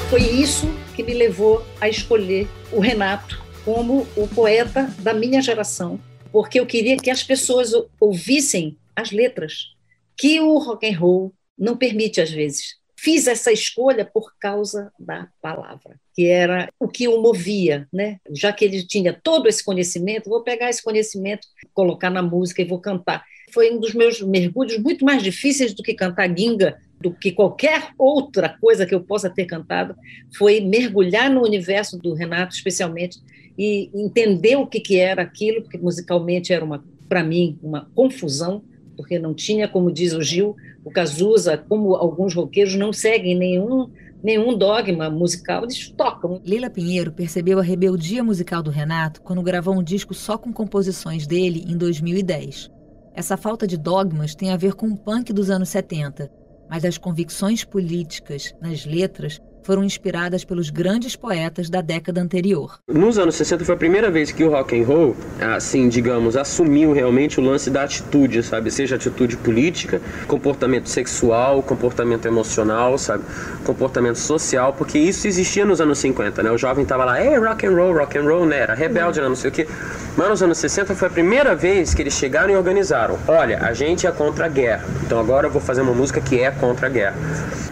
Foi 0.09 0.21
isso 0.21 0.69
que 0.95 1.03
me 1.03 1.13
levou 1.13 1.65
a 1.81 1.89
escolher 1.89 2.47
o 2.71 2.79
Renato 2.79 3.43
como 3.65 4.07
o 4.15 4.27
poeta 4.27 4.93
da 4.99 5.13
minha 5.13 5.41
geração, 5.41 5.99
porque 6.31 6.59
eu 6.59 6.65
queria 6.65 6.95
que 6.97 7.09
as 7.09 7.23
pessoas 7.23 7.71
ouvissem 7.99 8.77
as 8.95 9.11
letras, 9.11 9.73
que 10.15 10.39
o 10.39 10.57
rock 10.59 10.87
and 10.87 10.97
roll 10.97 11.33
não 11.57 11.75
permite 11.75 12.21
às 12.21 12.29
vezes. 12.29 12.75
Fiz 13.05 13.27
essa 13.27 13.51
escolha 13.51 14.03
por 14.03 14.33
causa 14.39 14.91
da 14.99 15.27
palavra, 15.39 15.99
que 16.11 16.25
era 16.25 16.67
o 16.79 16.87
que 16.87 17.07
o 17.07 17.21
movia, 17.21 17.87
né? 17.93 18.17
Já 18.31 18.51
que 18.51 18.65
ele 18.65 18.81
tinha 18.81 19.13
todo 19.13 19.47
esse 19.47 19.63
conhecimento, 19.63 20.27
vou 20.27 20.41
pegar 20.41 20.71
esse 20.71 20.83
conhecimento, 20.83 21.47
colocar 21.71 22.09
na 22.09 22.23
música 22.23 22.63
e 22.63 22.65
vou 22.65 22.79
cantar. 22.79 23.23
Foi 23.53 23.71
um 23.71 23.79
dos 23.79 23.93
meus 23.93 24.19
mergulhos 24.23 24.79
muito 24.79 25.05
mais 25.05 25.21
difíceis 25.21 25.71
do 25.71 25.83
que 25.83 25.93
cantar 25.93 26.35
Ginga, 26.35 26.79
do 26.99 27.13
que 27.13 27.31
qualquer 27.31 27.89
outra 27.95 28.49
coisa 28.49 28.87
que 28.87 28.95
eu 28.95 29.03
possa 29.03 29.29
ter 29.29 29.45
cantado, 29.45 29.95
foi 30.35 30.59
mergulhar 30.59 31.29
no 31.29 31.43
universo 31.43 31.99
do 31.99 32.15
Renato, 32.15 32.55
especialmente, 32.55 33.19
e 33.55 33.91
entender 33.93 34.55
o 34.55 34.65
que, 34.65 34.79
que 34.79 34.97
era 34.97 35.21
aquilo, 35.21 35.61
porque 35.61 35.77
musicalmente 35.77 36.51
era 36.51 36.65
uma, 36.65 36.83
para 37.07 37.23
mim, 37.23 37.59
uma 37.61 37.87
confusão, 37.93 38.63
porque 38.95 39.19
não 39.19 39.33
tinha, 39.33 39.67
como 39.67 39.91
diz 39.91 40.13
o 40.13 40.21
Gil, 40.21 40.55
o 40.83 40.91
Cazuza, 40.91 41.57
como 41.57 41.95
alguns 41.95 42.33
roqueiros 42.33 42.75
não 42.75 42.93
seguem 42.93 43.35
nenhum 43.35 43.89
nenhum 44.23 44.57
dogma 44.57 45.07
musical, 45.07 45.63
eles 45.63 45.89
tocam. 45.95 46.41
Leila 46.43 46.67
Pinheiro 46.67 47.11
percebeu 47.11 47.59
a 47.59 47.61
rebeldia 47.61 48.23
musical 48.23 48.63
do 48.63 48.71
Renato 48.71 49.21
quando 49.21 49.43
gravou 49.43 49.75
um 49.75 49.83
disco 49.83 50.15
só 50.15 50.35
com 50.35 50.51
composições 50.51 51.27
dele 51.27 51.63
em 51.67 51.77
2010. 51.77 52.71
Essa 53.13 53.37
falta 53.37 53.67
de 53.67 53.77
dogmas 53.77 54.33
tem 54.33 54.49
a 54.49 54.57
ver 54.57 54.73
com 54.73 54.87
o 54.87 54.97
punk 54.97 55.31
dos 55.31 55.51
anos 55.51 55.69
70, 55.69 56.31
mas 56.67 56.83
as 56.83 56.97
convicções 56.97 57.63
políticas 57.63 58.55
nas 58.59 58.83
letras 58.83 59.39
foram 59.65 59.83
inspiradas 59.83 60.45
pelos 60.45 60.69
grandes 60.69 61.15
poetas 61.15 61.71
da 61.71 61.81
década 61.81 62.21
anterior. 62.21 62.77
Nos 62.87 63.17
anos 63.17 63.33
60 63.33 63.65
foi 63.65 63.73
a 63.73 63.77
primeira 63.77 64.11
vez 64.11 64.31
que 64.31 64.43
o 64.43 64.51
rock 64.51 64.79
and 64.79 64.85
roll, 64.85 65.15
assim, 65.55 65.89
digamos, 65.89 66.37
assumiu 66.37 66.93
realmente 66.93 67.39
o 67.39 67.43
lance 67.43 67.71
da 67.71 67.83
atitude, 67.83 68.43
sabe? 68.43 68.69
Seja 68.69 68.95
atitude 68.95 69.35
política, 69.37 69.99
comportamento 70.27 70.87
sexual, 70.87 71.63
comportamento 71.63 72.27
emocional, 72.27 72.95
sabe? 72.99 73.23
Comportamento 73.65 74.17
social, 74.17 74.71
porque 74.73 74.99
isso 74.99 75.27
existia 75.27 75.65
nos 75.65 75.81
anos 75.81 75.97
50, 75.97 76.43
né? 76.43 76.51
O 76.51 76.57
jovem 76.59 76.85
tava 76.85 77.03
lá, 77.03 77.19
é 77.19 77.35
rock 77.35 77.65
and 77.65 77.71
roll, 77.71 77.97
rock 77.97 78.17
and 78.19 78.23
roll, 78.23 78.45
né? 78.45 78.59
Era 78.59 78.75
rebelde, 78.75 79.19
não 79.19 79.35
sei 79.35 79.49
o 79.49 79.53
quê. 79.53 79.67
Mas 80.15 80.29
nos 80.29 80.43
anos 80.43 80.59
60 80.59 80.93
foi 80.93 81.07
a 81.07 81.11
primeira 81.11 81.55
vez 81.55 81.93
que 81.93 82.03
eles 82.03 82.13
chegaram 82.13 82.53
e 82.53 82.55
organizaram. 82.55 83.17
Olha, 83.27 83.59
a 83.65 83.73
gente 83.73 84.05
é 84.05 84.11
contra 84.11 84.45
a 84.45 84.47
guerra, 84.47 84.85
então 85.03 85.19
agora 85.19 85.47
eu 85.47 85.51
vou 85.51 85.61
fazer 85.61 85.81
uma 85.81 85.93
música 85.93 86.21
que 86.21 86.39
é 86.39 86.51
contra 86.51 86.85
a 86.85 86.89
guerra. 86.89 87.15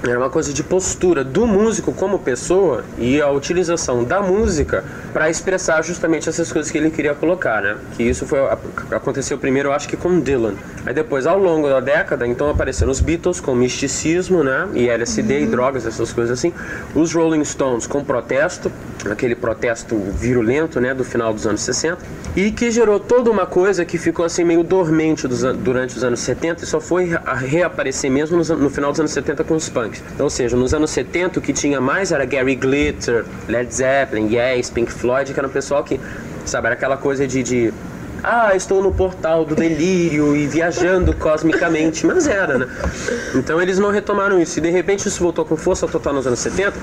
Era 0.06 0.20
uma 0.20 0.30
coisa 0.30 0.52
de 0.52 0.62
postura 0.62 1.24
do 1.24 1.48
músico 1.48 1.83
músico 1.84 1.92
como 1.92 2.18
pessoa 2.18 2.86
e 2.98 3.22
a 3.22 3.30
utilização 3.30 4.04
da 4.04 4.22
música 4.22 4.84
para 5.12 5.30
expressar 5.30 5.84
justamente 5.84 6.30
essas 6.30 6.52
coisas 6.52 6.72
que 6.72 6.78
ele 6.78 6.90
queria 6.90 7.14
colocar, 7.14 7.62
né? 7.62 7.78
Que 7.98 8.04
isso 8.04 8.26
foi 8.26 8.40
aconteceu 8.92 9.38
primeiro, 9.38 9.70
eu 9.70 9.74
acho 9.74 9.88
que 9.88 9.98
com 9.98 10.20
Dylan. 10.20 10.56
Aí 10.86 10.94
depois, 10.94 11.26
ao 11.26 11.38
longo 11.38 11.68
da 11.68 11.80
década, 11.80 12.26
então 12.28 12.50
apareceram 12.50 12.92
os 12.92 13.00
Beatles 13.00 13.40
com 13.40 13.56
misticismo, 13.56 14.44
né? 14.44 14.68
E 14.74 14.90
LSD 14.90 15.34
uhum. 15.34 15.44
e 15.44 15.48
drogas, 15.48 15.86
essas 15.86 16.12
coisas 16.12 16.38
assim. 16.38 16.54
Os 16.96 17.14
Rolling 17.14 17.44
Stones 17.44 17.86
com 17.86 18.04
protesto, 18.04 18.72
aquele 19.10 19.36
protesto 19.36 19.98
virulento, 20.14 20.80
né? 20.80 20.94
Do 20.94 21.04
final 21.04 21.34
dos 21.34 21.46
anos 21.46 21.62
60. 21.62 21.98
E 22.36 22.52
que 22.52 22.72
gerou 22.72 23.00
toda 23.00 23.30
uma 23.30 23.46
coisa 23.46 23.86
que 23.86 23.98
ficou 23.98 24.26
assim 24.26 24.44
meio 24.44 24.64
dormente 24.64 25.28
dos, 25.28 25.42
durante 25.42 25.96
os 25.96 26.04
anos 26.04 26.20
70 26.20 26.64
e 26.64 26.68
só 26.68 26.82
foi 26.82 27.12
reaparecer 27.48 28.10
mesmo 28.10 28.38
no, 28.38 28.56
no 28.58 28.70
final 28.70 28.92
dos 28.92 29.00
anos 29.00 29.12
70 29.12 29.44
com 29.44 29.56
os 29.56 29.70
punks. 29.70 30.02
Então, 30.14 30.26
ou 30.26 30.30
seja, 30.30 30.58
nos 30.58 30.74
anos 30.74 30.90
70 30.90 31.40
o 31.40 31.42
que 31.42 31.54
tinha 31.54 31.73
mais 31.82 32.12
era 32.12 32.26
Gary 32.26 32.56
Glitter, 32.56 33.26
Led 33.48 33.74
Zeppelin, 33.74 34.28
Yes, 34.28 34.70
Pink 34.70 34.92
Floyd, 34.92 35.34
que 35.34 35.40
era 35.40 35.48
um 35.48 35.52
pessoal 35.52 35.84
que, 35.84 36.00
sabe, 36.46 36.68
era 36.68 36.76
aquela 36.76 36.98
coisa 36.98 37.28
de, 37.28 37.44
de 37.44 37.74
ah, 38.24 38.56
estou 38.56 38.82
no 38.82 38.94
portal 38.94 39.44
do 39.44 39.54
delírio 39.54 40.36
e 40.36 40.48
viajando 40.48 41.14
cosmicamente, 41.14 42.06
mas 42.06 42.26
era, 42.26 42.58
né? 42.58 42.68
Então 43.36 43.62
eles 43.62 43.78
não 43.78 43.92
retomaram 43.92 44.40
isso. 44.40 44.60
E 44.60 44.62
de 44.62 44.70
repente 44.70 45.08
isso 45.08 45.22
voltou 45.22 45.44
com 45.44 45.58
força 45.58 45.88
total 45.88 46.14
nos 46.14 46.26
anos 46.26 46.40
70. 46.40 46.74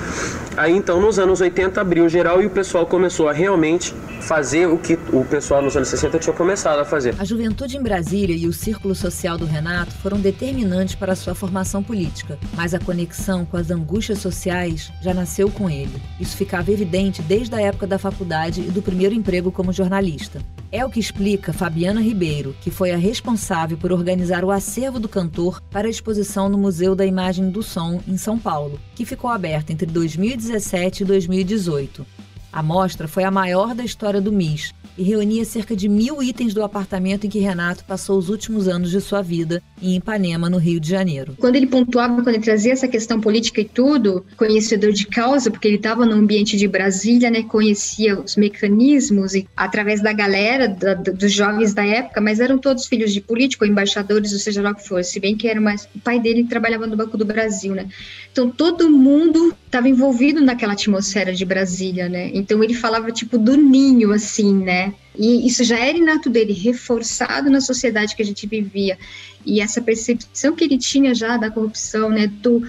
Aí 0.57 0.77
então 0.77 1.01
nos 1.01 1.19
anos 1.19 1.41
80 1.41 1.81
abriu 1.81 2.09
geral 2.09 2.43
e 2.43 2.47
o 2.47 2.51
pessoal 2.51 2.85
começou 2.85 3.29
a 3.29 3.33
realmente 3.33 3.95
fazer 4.21 4.67
o 4.67 4.77
que 4.77 4.99
o 5.13 5.25
pessoal 5.25 5.63
nos 5.63 5.75
anos 5.77 5.89
60 5.89 6.19
tinha 6.19 6.35
começado 6.35 6.79
a 6.79 6.85
fazer. 6.85 7.15
A 7.19 7.25
juventude 7.25 7.77
em 7.77 7.83
Brasília 7.83 8.37
e 8.37 8.47
o 8.47 8.53
círculo 8.53 8.95
social 8.95 9.39
do 9.39 9.47
Renato 9.47 9.93
foram 9.93 10.21
determinantes 10.21 10.95
para 10.95 11.15
a 11.15 11.17
sua 11.17 11.35
formação 11.35 11.83
política, 11.83 12.39
mas 12.55 12.75
a 12.75 12.79
conexão 12.79 13.47
com 13.47 13.57
as 13.57 13.71
angústias 13.71 14.19
sociais 14.19 14.93
já 15.01 15.15
nasceu 15.15 15.51
com 15.51 15.71
ele. 15.71 16.03
Isso 16.21 16.37
ficava 16.37 16.71
evidente 16.71 17.23
desde 17.23 17.55
a 17.55 17.61
época 17.61 17.87
da 17.87 17.99
faculdade 17.99 18.61
e 18.61 18.71
do 18.71 18.83
primeiro 18.83 19.15
emprego 19.15 19.51
como 19.51 19.73
jornalista. 19.73 20.41
É 20.73 20.85
o 20.85 20.91
que 20.91 21.01
explica 21.01 21.53
Fabiana 21.53 22.01
Ribeiro, 22.01 22.55
que 22.61 22.71
foi 22.71 22.93
a 22.93 22.97
responsável 22.97 23.77
por 23.77 23.91
organizar 23.91 24.45
o 24.45 24.53
acervo 24.53 25.01
do 25.01 25.09
cantor 25.09 25.61
para 25.63 25.89
a 25.89 25.91
exposição 25.91 26.49
no 26.49 26.57
Museu 26.57 26.95
da 26.95 27.05
Imagem 27.05 27.51
do 27.51 27.61
Som, 27.61 28.01
em 28.07 28.17
São 28.17 28.39
Paulo, 28.39 28.79
que 28.95 29.05
ficou 29.05 29.29
aberta 29.29 29.73
entre 29.73 29.87
2017 29.87 31.03
e 31.03 31.07
2018. 31.07 32.07
A 32.53 32.63
mostra 32.63 33.09
foi 33.09 33.25
a 33.25 33.33
maior 33.33 33.75
da 33.75 33.83
história 33.83 34.21
do 34.21 34.31
MIS 34.31 34.73
e 34.97 35.03
reunia 35.03 35.45
cerca 35.45 35.75
de 35.75 35.89
mil 35.89 36.23
itens 36.23 36.55
do 36.55 36.63
apartamento 36.63 37.27
em 37.27 37.31
que 37.31 37.39
Renato 37.39 37.85
passou 37.85 38.19
os 38.19 38.29
últimos 38.29 38.69
anos 38.69 38.91
de 38.91 39.01
sua 39.01 39.23
vida, 39.23 39.63
em 39.83 39.97
Ipanema, 39.97 40.51
no 40.51 40.59
Rio 40.59 40.81
de 40.81 40.89
Janeiro. 40.89 41.35
Quando 41.39 41.57
ele 41.57 41.67
pontuava, 41.67 42.15
quando 42.15 42.29
ele 42.29 42.41
trazia 42.41 42.73
essa 42.73 42.89
questão 42.89 43.21
política 43.21 43.61
e 43.61 43.65
tudo, 43.65 44.25
conhecedor 44.37 44.93
de 44.93 45.07
causa, 45.07 45.51
porque 45.51 45.69
ele 45.69 45.77
estava 45.77 46.05
no 46.05 46.15
ambiente 46.15 46.57
de 46.57 46.69
Brasília, 46.69 47.31
né, 47.31 47.43
conhecia 47.43 48.21
os 48.21 48.37
mecanismos 48.37 49.35
e 49.35 49.49
através 49.57 50.03
da 50.03 50.13
galera, 50.13 50.69
da, 50.69 50.95
dos 50.95 51.33
jovens 51.33 51.73
da 51.73 51.85
época, 51.85 52.21
mas 52.21 52.41
eram 52.41 52.59
todos 52.59 52.87
filhos 52.87 53.13
de 53.13 53.21
político, 53.21 53.65
embaixadores, 53.65 54.33
ou 54.33 54.39
seja 54.39 54.63
lá 54.63 54.71
o 54.73 54.75
que 54.75 54.87
fosse, 54.87 55.13
se 55.13 55.21
bem 55.21 55.37
que 55.37 55.49
era 55.49 55.61
mais... 55.61 55.89
O 55.95 56.01
pai 56.01 56.21
dele 56.21 56.45
trabalhava 56.45 56.87
no 56.87 56.97
Banco 56.97 57.17
do 57.17 57.25
Brasil, 57.25 57.75
né? 57.75 57.89
Então 58.33 58.49
todo 58.49 58.89
mundo 58.89 59.55
estava 59.67 59.89
envolvido 59.89 60.41
naquela 60.41 60.75
atmosfera 60.75 61.33
de 61.33 61.45
Brasília, 61.45 62.09
né? 62.09 62.31
Então 62.33 62.63
ele 62.63 62.75
falava 62.75 63.11
tipo 63.11 63.37
do 63.37 63.57
ninho, 63.57 64.13
assim, 64.13 64.55
né? 64.55 64.95
E 65.19 65.47
isso 65.47 65.65
já 65.65 65.79
era 65.79 65.99
inato 65.99 66.31
dele, 66.31 66.53
reforçado 66.53 67.51
na 67.51 67.61
sociedade 67.61 68.15
que 68.15 68.23
a 68.23 68.25
gente 68.25 68.47
vivia. 68.47 68.97
E 69.45 69.61
essa 69.61 69.81
percepção 69.81 70.55
que 70.55 70.65
ele 70.65 70.79
tinha 70.79 71.15
já 71.15 71.37
da 71.37 71.51
corrupção, 71.51 72.09
né? 72.09 72.29
Do, 72.29 72.63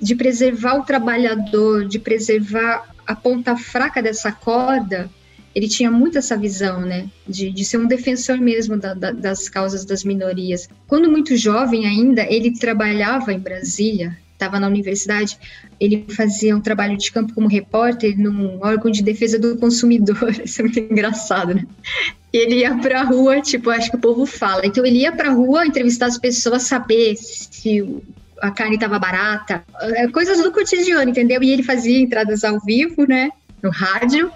de 0.00 0.14
preservar 0.14 0.76
o 0.76 0.84
trabalhador, 0.84 1.86
de 1.86 1.98
preservar 1.98 2.88
a 3.06 3.16
ponta 3.16 3.56
fraca 3.56 4.02
dessa 4.02 4.30
corda, 4.30 5.10
ele 5.54 5.66
tinha 5.66 5.90
muito 5.90 6.18
essa 6.18 6.36
visão, 6.36 6.82
né, 6.82 7.08
de, 7.26 7.50
de 7.50 7.64
ser 7.64 7.78
um 7.78 7.86
defensor 7.86 8.38
mesmo 8.38 8.76
da, 8.76 8.94
da, 8.94 9.10
das 9.10 9.48
causas 9.48 9.84
das 9.84 10.04
minorias. 10.04 10.68
Quando 10.86 11.10
muito 11.10 11.36
jovem 11.36 11.86
ainda, 11.86 12.22
ele 12.30 12.52
trabalhava 12.52 13.32
em 13.32 13.40
Brasília, 13.40 14.16
estava 14.38 14.60
na 14.60 14.68
universidade, 14.68 15.36
ele 15.80 16.06
fazia 16.14 16.56
um 16.56 16.60
trabalho 16.60 16.96
de 16.96 17.10
campo 17.10 17.34
como 17.34 17.48
repórter 17.48 18.16
num 18.16 18.60
órgão 18.62 18.90
de 18.90 19.02
defesa 19.02 19.38
do 19.38 19.56
consumidor. 19.58 20.30
Isso 20.44 20.60
é 20.60 20.64
muito 20.64 20.78
engraçado, 20.78 21.54
né? 21.54 21.66
Ele 22.32 22.56
ia 22.56 22.76
pra 22.76 23.02
rua, 23.02 23.40
tipo, 23.40 23.68
acho 23.70 23.90
que 23.90 23.96
o 23.96 24.00
povo 24.00 24.24
fala. 24.24 24.64
Então 24.64 24.86
ele 24.86 24.98
ia 24.98 25.12
pra 25.12 25.30
rua 25.30 25.66
entrevistar 25.66 26.06
as 26.06 26.18
pessoas, 26.18 26.62
saber 26.62 27.16
se 27.16 28.02
a 28.40 28.50
carne 28.50 28.76
estava 28.76 28.98
barata, 28.98 29.64
é, 29.80 30.06
coisas 30.08 30.40
do 30.40 30.52
cotidiano, 30.52 31.10
entendeu? 31.10 31.42
E 31.42 31.50
ele 31.50 31.62
fazia 31.64 31.98
entradas 31.98 32.44
ao 32.44 32.60
vivo, 32.60 33.06
né, 33.06 33.30
no 33.60 33.70
rádio, 33.70 34.30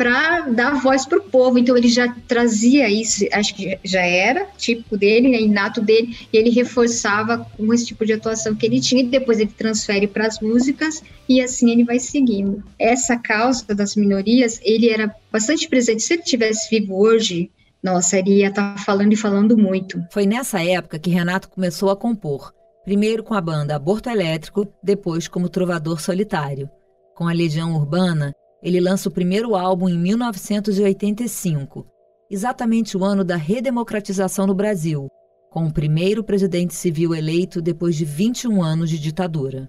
para 0.00 0.48
dar 0.48 0.80
voz 0.80 1.04
para 1.04 1.18
o 1.18 1.22
povo. 1.22 1.58
Então 1.58 1.76
ele 1.76 1.88
já 1.88 2.08
trazia 2.26 2.88
isso, 2.88 3.22
acho 3.34 3.54
que 3.54 3.78
já 3.84 4.00
era 4.00 4.46
tipo 4.56 4.96
dele, 4.96 5.28
né, 5.28 5.38
inato 5.38 5.82
dele, 5.82 6.16
e 6.32 6.38
ele 6.38 6.48
reforçava 6.48 7.46
com 7.54 7.74
esse 7.74 7.84
tipo 7.84 8.06
de 8.06 8.14
atuação 8.14 8.54
que 8.54 8.64
ele 8.64 8.80
tinha, 8.80 9.02
e 9.02 9.06
depois 9.06 9.38
ele 9.38 9.50
transfere 9.50 10.06
para 10.06 10.26
as 10.26 10.40
músicas, 10.40 11.02
e 11.28 11.42
assim 11.42 11.70
ele 11.70 11.84
vai 11.84 11.98
seguindo. 11.98 12.64
Essa 12.78 13.18
causa 13.18 13.74
das 13.74 13.94
minorias, 13.94 14.58
ele 14.62 14.88
era 14.88 15.14
bastante 15.30 15.68
presente. 15.68 16.02
Se 16.02 16.14
ele 16.14 16.22
tivesse 16.22 16.70
vivo 16.70 16.98
hoje, 16.98 17.50
nossa, 17.82 18.18
ele 18.18 18.38
ia 18.38 18.48
estar 18.48 18.76
tá 18.76 18.82
falando 18.82 19.12
e 19.12 19.16
falando 19.16 19.54
muito. 19.54 20.02
Foi 20.10 20.24
nessa 20.24 20.64
época 20.64 20.98
que 20.98 21.10
Renato 21.10 21.50
começou 21.50 21.90
a 21.90 21.96
compor. 21.96 22.54
Primeiro 22.86 23.22
com 23.22 23.34
a 23.34 23.40
banda 23.40 23.76
Aborto 23.76 24.08
Elétrico, 24.08 24.66
depois 24.82 25.28
como 25.28 25.50
trovador 25.50 26.00
solitário. 26.00 26.70
Com 27.14 27.28
a 27.28 27.32
Legião 27.34 27.74
Urbana, 27.74 28.34
ele 28.62 28.80
lança 28.80 29.08
o 29.08 29.12
primeiro 29.12 29.54
álbum 29.54 29.88
em 29.88 29.98
1985, 29.98 31.86
exatamente 32.30 32.96
o 32.96 33.04
ano 33.04 33.24
da 33.24 33.36
redemocratização 33.36 34.46
no 34.46 34.54
Brasil, 34.54 35.08
com 35.50 35.66
o 35.66 35.72
primeiro 35.72 36.22
presidente 36.22 36.74
civil 36.74 37.14
eleito 37.14 37.60
depois 37.60 37.96
de 37.96 38.04
21 38.04 38.62
anos 38.62 38.90
de 38.90 38.98
ditadura. 38.98 39.68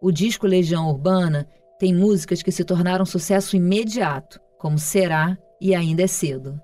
O 0.00 0.10
disco 0.10 0.46
Legião 0.46 0.88
Urbana 0.88 1.46
tem 1.78 1.94
músicas 1.94 2.42
que 2.42 2.52
se 2.52 2.64
tornaram 2.64 3.06
sucesso 3.06 3.56
imediato, 3.56 4.40
como 4.58 4.78
Será 4.78 5.36
e 5.60 5.74
Ainda 5.74 6.02
é 6.02 6.06
Cedo. 6.06 6.60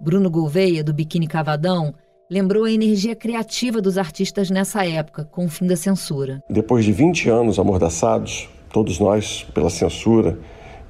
Bruno 0.00 0.30
Gouveia, 0.30 0.84
do 0.84 0.94
Biquíni 0.94 1.26
Cavadão, 1.26 1.92
lembrou 2.30 2.64
a 2.64 2.70
energia 2.70 3.16
criativa 3.16 3.80
dos 3.80 3.98
artistas 3.98 4.50
nessa 4.50 4.86
época, 4.86 5.24
com 5.24 5.46
o 5.46 5.48
fim 5.48 5.66
da 5.66 5.76
censura. 5.76 6.40
Depois 6.48 6.84
de 6.84 6.92
20 6.92 7.28
anos 7.30 7.58
amordaçados, 7.58 8.48
todos 8.72 8.98
nós, 8.98 9.44
pela 9.54 9.70
censura, 9.70 10.38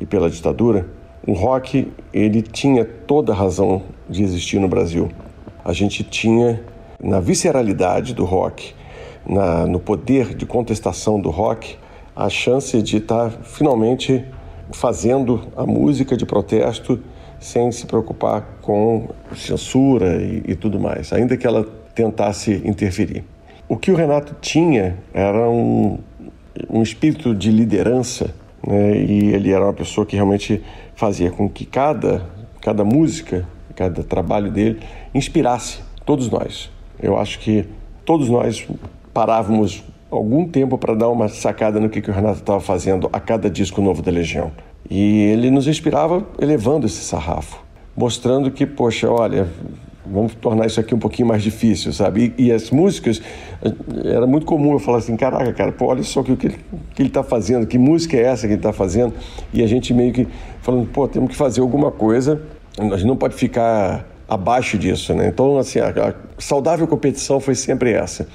e 0.00 0.06
pela 0.06 0.30
ditadura, 0.30 0.86
o 1.26 1.32
rock 1.32 1.92
ele 2.12 2.42
tinha 2.42 2.84
toda 2.84 3.32
a 3.32 3.36
razão 3.36 3.82
de 4.08 4.22
existir 4.22 4.58
no 4.58 4.68
Brasil. 4.68 5.10
A 5.64 5.72
gente 5.72 6.02
tinha 6.02 6.62
na 7.02 7.20
visceralidade 7.20 8.14
do 8.14 8.24
rock, 8.24 8.74
na, 9.26 9.66
no 9.66 9.78
poder 9.78 10.34
de 10.34 10.46
contestação 10.46 11.20
do 11.20 11.30
rock, 11.30 11.76
a 12.16 12.28
chance 12.28 12.80
de 12.82 12.96
estar 12.96 13.30
finalmente 13.30 14.24
fazendo 14.72 15.48
a 15.56 15.64
música 15.64 16.16
de 16.16 16.26
protesto 16.26 17.00
sem 17.38 17.70
se 17.70 17.86
preocupar 17.86 18.58
com 18.62 19.08
censura 19.36 20.20
e, 20.20 20.42
e 20.48 20.54
tudo 20.56 20.80
mais, 20.80 21.12
ainda 21.12 21.36
que 21.36 21.46
ela 21.46 21.64
tentasse 21.94 22.60
interferir. 22.64 23.24
O 23.68 23.76
que 23.76 23.90
o 23.90 23.94
Renato 23.94 24.34
tinha 24.40 24.96
era 25.12 25.48
um, 25.48 25.98
um 26.68 26.82
espírito 26.82 27.34
de 27.34 27.50
liderança 27.50 28.34
né? 28.68 28.96
e 28.98 29.34
ele 29.34 29.50
era 29.50 29.64
uma 29.64 29.72
pessoa 29.72 30.06
que 30.06 30.14
realmente 30.14 30.62
fazia 30.94 31.30
com 31.30 31.48
que 31.48 31.64
cada, 31.64 32.26
cada 32.60 32.84
música, 32.84 33.48
cada 33.74 34.02
trabalho 34.02 34.50
dele 34.50 34.80
inspirasse 35.14 35.80
todos 36.04 36.30
nós. 36.30 36.70
Eu 37.02 37.18
acho 37.18 37.38
que 37.38 37.64
todos 38.04 38.28
nós 38.28 38.66
parávamos 39.14 39.82
algum 40.10 40.46
tempo 40.46 40.76
para 40.76 40.94
dar 40.94 41.08
uma 41.08 41.28
sacada 41.28 41.80
no 41.80 41.88
que, 41.88 42.00
que 42.00 42.10
o 42.10 42.14
Renato 42.14 42.40
estava 42.40 42.60
fazendo 42.60 43.08
a 43.12 43.20
cada 43.20 43.48
disco 43.48 43.80
novo 43.80 44.02
da 44.02 44.10
Legião. 44.10 44.52
E 44.90 45.22
ele 45.24 45.50
nos 45.50 45.66
inspirava 45.66 46.26
elevando 46.40 46.86
esse 46.86 47.02
sarrafo, 47.02 47.62
mostrando 47.96 48.50
que, 48.50 48.66
poxa, 48.66 49.10
olha, 49.10 49.48
vamos 50.10 50.34
tornar 50.34 50.66
isso 50.66 50.80
aqui 50.80 50.94
um 50.94 50.98
pouquinho 50.98 51.28
mais 51.28 51.42
difícil, 51.42 51.92
sabe? 51.92 52.34
E, 52.38 52.46
e 52.46 52.52
as 52.52 52.70
músicas, 52.70 53.20
era 54.04 54.26
muito 54.26 54.46
comum 54.46 54.72
eu 54.72 54.78
falar 54.78 54.98
assim, 54.98 55.16
caraca, 55.16 55.52
cara, 55.52 55.72
pô, 55.72 55.86
olha 55.86 56.02
só 56.02 56.20
o 56.20 56.24
que, 56.24 56.36
que, 56.36 56.48
que 56.48 57.02
ele 57.02 57.08
está 57.08 57.22
fazendo, 57.22 57.66
que 57.66 57.78
música 57.78 58.16
é 58.16 58.22
essa 58.22 58.46
que 58.46 58.54
ele 58.54 58.60
está 58.60 58.72
fazendo? 58.72 59.14
E 59.52 59.62
a 59.62 59.66
gente 59.66 59.92
meio 59.92 60.12
que 60.12 60.26
falando, 60.62 60.86
pô, 60.88 61.06
temos 61.06 61.30
que 61.30 61.36
fazer 61.36 61.60
alguma 61.60 61.90
coisa, 61.90 62.40
a 62.78 62.96
gente 62.96 63.06
não 63.06 63.16
pode 63.16 63.34
ficar 63.34 64.06
abaixo 64.28 64.76
disso, 64.76 65.14
né? 65.14 65.28
Então, 65.28 65.58
assim, 65.58 65.80
a, 65.80 65.88
a 65.88 66.14
saudável 66.38 66.86
competição 66.86 67.40
foi 67.40 67.54
sempre 67.54 67.92
essa. 67.92 68.28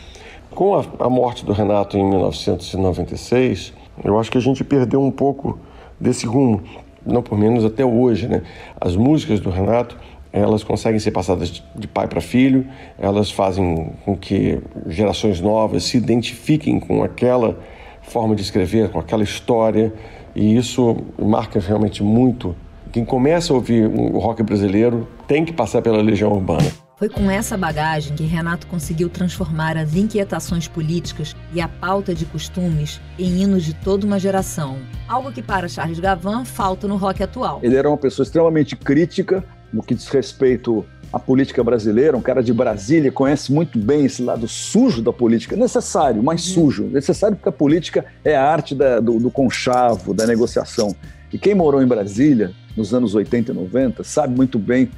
Com 0.49 0.75
a, 0.75 0.83
a 0.99 1.09
morte 1.09 1.45
do 1.45 1.53
Renato 1.53 1.97
em 1.97 2.07
1996, 2.07 3.73
eu 4.03 4.19
acho 4.19 4.31
que 4.31 4.37
a 4.37 4.41
gente 4.41 4.63
perdeu 4.63 5.01
um 5.01 5.11
pouco 5.11 5.59
desse 5.99 6.25
rumo, 6.25 6.61
não 7.05 7.21
por 7.21 7.37
menos 7.37 7.63
até 7.63 7.85
hoje, 7.85 8.27
né? 8.27 8.41
As 8.79 8.95
músicas 8.95 9.39
do 9.39 9.49
Renato 9.49 9.97
elas 10.33 10.63
conseguem 10.63 10.99
ser 10.99 11.11
passadas 11.11 11.63
de 11.75 11.87
pai 11.87 12.07
para 12.07 12.19
filho, 12.19 12.65
elas 12.97 13.29
fazem 13.29 13.91
com 14.03 14.17
que 14.17 14.59
gerações 14.87 15.39
novas 15.39 15.83
se 15.83 15.95
identifiquem 15.95 16.79
com 16.79 17.03
aquela 17.03 17.59
forma 18.01 18.35
de 18.35 18.41
escrever, 18.41 18.89
com 18.89 18.99
aquela 18.99 19.23
história, 19.23 19.93
e 20.35 20.57
isso 20.57 20.97
marca 21.21 21.59
realmente 21.59 22.01
muito. 22.01 22.55
Quem 22.91 23.05
começa 23.05 23.53
a 23.53 23.55
ouvir 23.55 23.85
o 23.87 24.17
rock 24.17 24.41
brasileiro 24.41 25.07
tem 25.27 25.45
que 25.45 25.53
passar 25.53 25.81
pela 25.81 26.01
Legião 26.01 26.31
Urbana. 26.31 26.69
Foi 26.97 27.09
com 27.09 27.29
essa 27.29 27.57
bagagem 27.57 28.15
que 28.15 28.23
Renato 28.23 28.65
conseguiu 28.67 29.09
transformar 29.09 29.77
as 29.77 29.95
inquietações 29.95 30.67
políticas 30.67 31.35
e 31.53 31.59
a 31.59 31.67
pauta 31.67 32.13
de 32.13 32.25
costumes 32.25 33.01
em 33.19 33.41
hinos 33.41 33.63
de 33.63 33.73
toda 33.73 34.05
uma 34.05 34.19
geração. 34.19 34.77
Algo 35.07 35.31
que 35.31 35.41
para 35.41 35.67
Charles 35.67 35.99
Gavan 35.99 36.45
falta 36.45 36.87
no 36.87 36.95
rock 36.95 37.21
atual. 37.21 37.59
Ele 37.61 37.75
era 37.75 37.89
uma 37.89 37.97
pessoa 37.97 38.23
extremamente 38.23 38.75
crítica 38.75 39.43
no 39.73 39.81
que 39.81 39.95
diz 39.95 40.07
respeito 40.07 40.85
à 41.11 41.19
política 41.19 41.63
brasileira, 41.63 42.15
um 42.15 42.21
cara 42.21 42.41
de 42.41 42.53
Brasília, 42.53 43.11
conhece 43.11 43.51
muito 43.51 43.77
bem 43.77 44.05
esse 44.05 44.21
lado 44.21 44.47
sujo 44.47 45.01
da 45.01 45.11
política, 45.11 45.55
necessário, 45.55 46.21
mas 46.21 46.47
uhum. 46.47 46.53
sujo, 46.53 46.83
necessário 46.85 47.35
porque 47.35 47.49
a 47.49 47.51
política 47.51 48.05
é 48.23 48.35
a 48.35 48.43
arte 48.43 48.75
da, 48.75 48.99
do, 48.99 49.19
do 49.19 49.31
conchavo, 49.31 50.13
da 50.13 50.27
negociação. 50.27 50.95
E 51.31 51.37
quem 51.37 51.55
morou 51.55 51.81
em 51.81 51.87
Brasília 51.87 52.51
nos 52.77 52.93
anos 52.93 53.15
80 53.15 53.51
e 53.51 53.55
90 53.55 54.03
sabe 54.03 54.35
muito 54.35 54.59
bem 54.59 54.89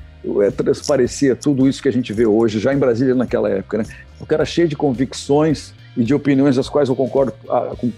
é, 0.41 0.51
transparecia 0.51 1.35
tudo 1.35 1.67
isso 1.67 1.81
que 1.81 1.89
a 1.89 1.91
gente 1.91 2.11
vê 2.11 2.25
hoje, 2.25 2.59
já 2.59 2.73
em 2.73 2.77
Brasília 2.77 3.13
naquela 3.13 3.49
época. 3.49 3.79
Né? 3.79 3.85
O 4.19 4.25
cara 4.25 4.43
cheio 4.43 4.67
de 4.67 4.75
convicções, 4.75 5.73
e 5.97 6.03
de 6.03 6.13
opiniões 6.13 6.57
das 6.57 6.67
quais 6.67 6.89
eu 6.89 6.95
concordo, 6.95 7.33
ah, 7.49 7.73
com 7.77 7.91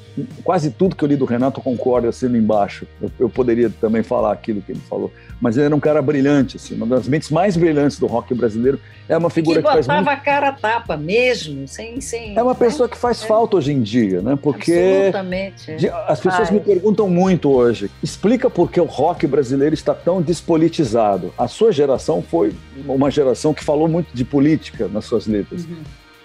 quase 0.44 0.70
tudo 0.70 0.96
que 0.96 1.04
eu 1.04 1.08
li 1.08 1.16
do 1.16 1.26
Renato 1.26 1.60
eu 1.60 1.64
concordo 1.64 2.08
assino 2.08 2.38
embaixo. 2.38 2.86
Eu, 3.02 3.12
eu, 3.20 3.30
poderia 3.30 3.72
também 3.82 4.04
falar 4.04 4.32
aquilo 4.32 4.62
que 4.62 4.72
ele 4.72 4.82
falou. 4.88 5.12
Mas 5.42 5.58
ele 5.58 5.66
era 5.66 5.76
um 5.76 5.80
cara 5.80 6.02
brilhante, 6.02 6.58
assim, 6.58 6.76
uma 6.76 6.86
das 6.86 7.08
mentes 7.08 7.30
mais 7.30 7.58
brilhantes 7.58 8.00
do 8.00 8.06
rock 8.06 8.34
brasileiro. 8.34 8.80
É 9.10 9.18
uma 9.18 9.30
figura 9.30 9.62
que, 9.62 9.68
que 9.68 9.74
faz 9.74 9.88
muito... 9.88 10.10
a 10.10 10.16
cara 10.16 10.50
a 10.50 10.52
tapa 10.52 10.98
mesmo, 10.98 11.68
sem, 11.68 12.00
sem... 12.02 12.38
É 12.38 12.44
uma 12.44 12.56
pessoa 12.56 12.88
que 12.88 12.98
faz 12.98 13.24
é. 13.24 13.28
falta 13.28 13.58
hoje 13.58 13.72
em 13.72 13.82
dia, 13.82 14.22
né? 14.22 14.38
Porque 14.42 15.08
Absolutamente. 15.08 15.90
as 16.08 16.20
pessoas 16.20 16.52
me 16.52 16.60
perguntam 16.60 17.10
muito 17.10 17.50
hoje, 17.50 17.90
explica 18.04 18.50
por 18.50 18.70
que 18.70 18.80
o 18.80 18.86
rock 18.86 19.26
brasileiro 19.26 19.74
está 19.74 19.94
tão 19.94 20.22
despolitizado. 20.22 21.34
A 21.38 21.48
sua 21.48 21.72
geração 21.72 22.22
foi 22.22 22.54
uma 22.86 23.10
geração 23.10 23.54
que 23.54 23.64
falou 23.64 23.88
muito 23.88 24.10
de 24.14 24.26
política 24.26 24.88
nas 24.88 25.06
suas 25.06 25.26
letras. 25.26 25.64
Uhum. 25.64 25.78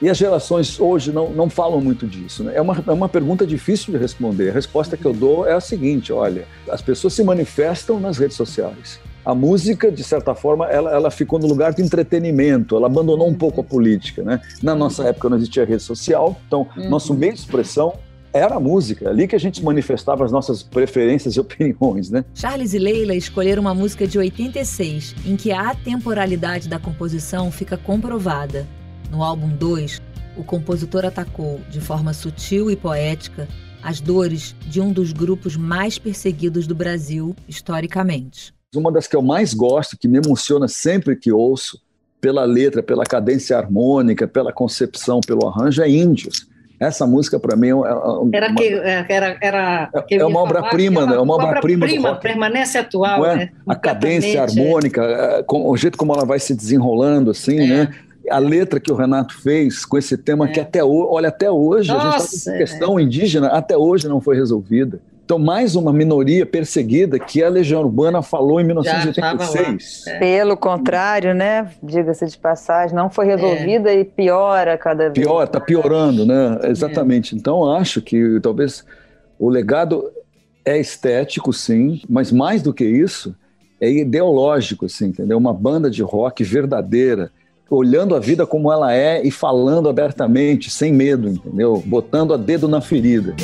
E 0.03 0.11
as 0.11 0.19
gerações 0.19 0.81
hoje 0.81 1.12
não, 1.12 1.31
não 1.31 1.49
falam 1.49 1.81
muito 1.81 2.09
disso. 2.09 2.43
Né? 2.43 2.57
É, 2.57 2.61
uma, 2.61 2.83
é 2.85 2.91
uma 2.91 3.09
pergunta 3.09 3.47
difícil 3.47 3.93
de 3.93 3.99
responder. 3.99 4.51
A 4.51 4.53
resposta 4.53 4.97
que 4.97 5.05
eu 5.05 5.12
dou 5.12 5.47
é 5.47 5.53
a 5.53 5.61
seguinte: 5.61 6.12
olha, 6.12 6.45
as 6.69 6.83
pessoas 6.83 7.15
se 7.15 7.23
manifestam 7.23 8.01
nas 8.01 8.19
redes 8.19 8.37
sociais. 8.37 8.99
A 9.25 9.33
música, 9.33 9.93
de 9.93 10.03
certa 10.03 10.35
forma, 10.35 10.67
ela, 10.67 10.91
ela 10.91 11.09
ficou 11.09 11.38
no 11.38 11.47
lugar 11.47 11.73
de 11.73 11.81
entretenimento, 11.81 12.75
ela 12.75 12.88
abandonou 12.88 13.29
um 13.29 13.35
pouco 13.35 13.61
a 13.61 13.65
política. 13.65 14.25
Né? 14.25 14.41
Na 14.61 14.75
nossa 14.75 15.05
época 15.05 15.29
não 15.29 15.37
existia 15.37 15.65
rede 15.65 15.85
social, 15.85 16.37
então 16.49 16.67
uhum. 16.77 16.91
nosso 16.91 17.15
meio 17.15 17.33
de 17.33 17.38
expressão 17.38 17.95
era 18.33 18.57
a 18.57 18.61
música, 18.61 19.11
ali 19.11 19.29
que 19.29 19.37
a 19.37 19.38
gente 19.38 19.62
manifestava 19.62 20.25
as 20.25 20.33
nossas 20.33 20.62
preferências 20.62 21.37
e 21.37 21.41
opiniões, 21.41 22.11
né? 22.11 22.25
Charles 22.35 22.73
e 22.73 22.79
Leila 22.79 23.15
escolheram 23.15 23.61
uma 23.61 23.75
música 23.75 24.07
de 24.07 24.19
86, 24.19 25.15
em 25.27 25.37
que 25.37 25.53
a 25.53 25.71
atemporalidade 25.71 26.69
da 26.69 26.79
composição 26.79 27.53
fica 27.53 27.77
comprovada. 27.77 28.67
No 29.12 29.22
álbum 29.22 29.51
2, 29.51 30.01
o 30.38 30.42
compositor 30.42 31.05
atacou, 31.05 31.61
de 31.68 31.83
forma 31.83 32.14
sutil 32.14 32.70
e 32.70 32.77
poética, 32.77 33.46
as 33.83 34.01
dores 34.01 34.57
de 34.66 34.81
um 34.81 34.90
dos 34.90 35.12
grupos 35.12 35.55
mais 35.55 35.98
perseguidos 35.98 36.66
do 36.66 36.75
Brasil 36.75 37.37
historicamente. 37.46 38.55
Uma 38.75 38.90
das 38.90 39.07
que 39.07 39.14
eu 39.14 39.20
mais 39.20 39.53
gosto, 39.53 39.98
que 39.98 40.09
me 40.09 40.16
emociona 40.16 40.66
sempre 40.66 41.14
que 41.14 41.31
ouço, 41.31 41.79
pela 42.22 42.46
letra, 42.46 42.83
pela 42.83 43.05
cadência 43.05 43.55
harmônica, 43.59 44.27
pela 44.27 44.51
concepção, 44.51 45.20
pelo 45.20 45.46
arranjo, 45.46 45.83
é 45.83 45.90
Índios. 45.90 46.46
Essa 46.81 47.07
música, 47.07 47.38
para 47.38 47.55
mim, 47.55 47.68
é 47.68 47.75
uma, 47.75 48.31
era, 48.33 48.55
que, 48.55 48.64
é, 48.64 49.07
era, 49.11 49.38
era 49.42 49.90
é, 50.11 50.16
é 50.16 50.25
uma 50.25 50.40
obra-prima, 50.40 51.05
né? 51.05 51.16
É 51.16 51.20
uma 51.20 51.35
obra-prima. 51.35 51.87
Obra 51.87 52.16
permanece 52.16 52.79
atual. 52.79 53.27
É? 53.27 53.37
Né? 53.37 53.51
A 53.68 53.77
cadência 53.77 54.42
harmônica, 54.42 55.44
o 55.48 55.77
jeito 55.77 55.98
como 55.98 56.14
ela 56.14 56.25
vai 56.25 56.40
se 56.40 56.55
desenrolando, 56.55 57.31
assim, 57.31 57.61
é. 57.61 57.66
né? 57.66 57.94
A 58.33 58.38
letra 58.38 58.81
que 58.81 58.90
o 58.90 58.95
Renato 58.95 59.40
fez 59.40 59.85
com 59.85 59.99
esse 59.99 60.16
tema 60.16 60.47
é. 60.47 60.53
que 60.53 60.61
até 60.61 60.83
hoje, 60.83 61.09
olha, 61.11 61.29
até 61.29 61.51
hoje, 61.51 61.88
Nossa, 61.92 62.07
a 62.07 62.11
gente 62.11 62.45
tá 62.45 62.51
com 62.53 62.59
questão 62.59 62.99
é. 62.99 63.03
indígena, 63.03 63.49
até 63.49 63.77
hoje 63.77 64.09
não 64.09 64.21
foi 64.21 64.37
resolvida. 64.37 65.01
Então, 65.25 65.38
mais 65.38 65.77
uma 65.77 65.92
minoria 65.92 66.45
perseguida 66.45 67.18
que 67.18 67.42
a 67.42 67.49
Legião 67.49 67.81
Urbana 67.81 68.21
falou 68.23 68.61
em 68.61 68.64
1986. 68.64 70.05
É. 70.09 70.18
Pelo 70.18 70.57
contrário, 70.57 71.33
né? 71.33 71.71
Diga-se 71.83 72.27
de 72.27 72.37
passagem, 72.37 72.95
não 72.95 73.09
foi 73.09 73.27
resolvida 73.27 73.90
é. 73.90 74.01
e 74.01 74.05
piora 74.05 74.77
cada 74.77 75.05
vez. 75.05 75.27
Pior, 75.27 75.45
está 75.45 75.61
piorando, 75.61 76.27
né? 76.27 76.59
Exatamente. 76.64 77.35
É. 77.35 77.38
Então, 77.38 77.71
acho 77.73 78.03
que 78.03 78.40
talvez 78.40 78.85
o 79.38 79.49
legado 79.49 80.11
é 80.64 80.79
estético, 80.79 81.53
sim, 81.53 82.03
mas 82.09 82.33
mais 82.33 82.61
do 82.61 82.75
que 82.75 82.85
isso, 82.85 83.35
é 83.81 83.90
ideológico, 83.90 84.87
assim, 84.87 85.07
entendeu? 85.07 85.38
Uma 85.38 85.55
banda 85.55 85.90
de 85.90 86.03
rock 86.03 86.45
verdadeira, 86.45 87.31
olhando 87.74 88.14
a 88.14 88.20
vida 88.20 88.46
como 88.46 88.70
ela 88.70 88.94
é 88.94 89.26
e 89.26 89.30
falando 89.30 89.88
abertamente, 89.88 90.68
sem 90.68 90.92
medo, 90.92 91.26
entendeu? 91.26 91.82
Botando 91.87 92.35
a 92.35 92.37
dedo 92.37 92.68
na 92.68 92.82
ferida. 92.82 93.35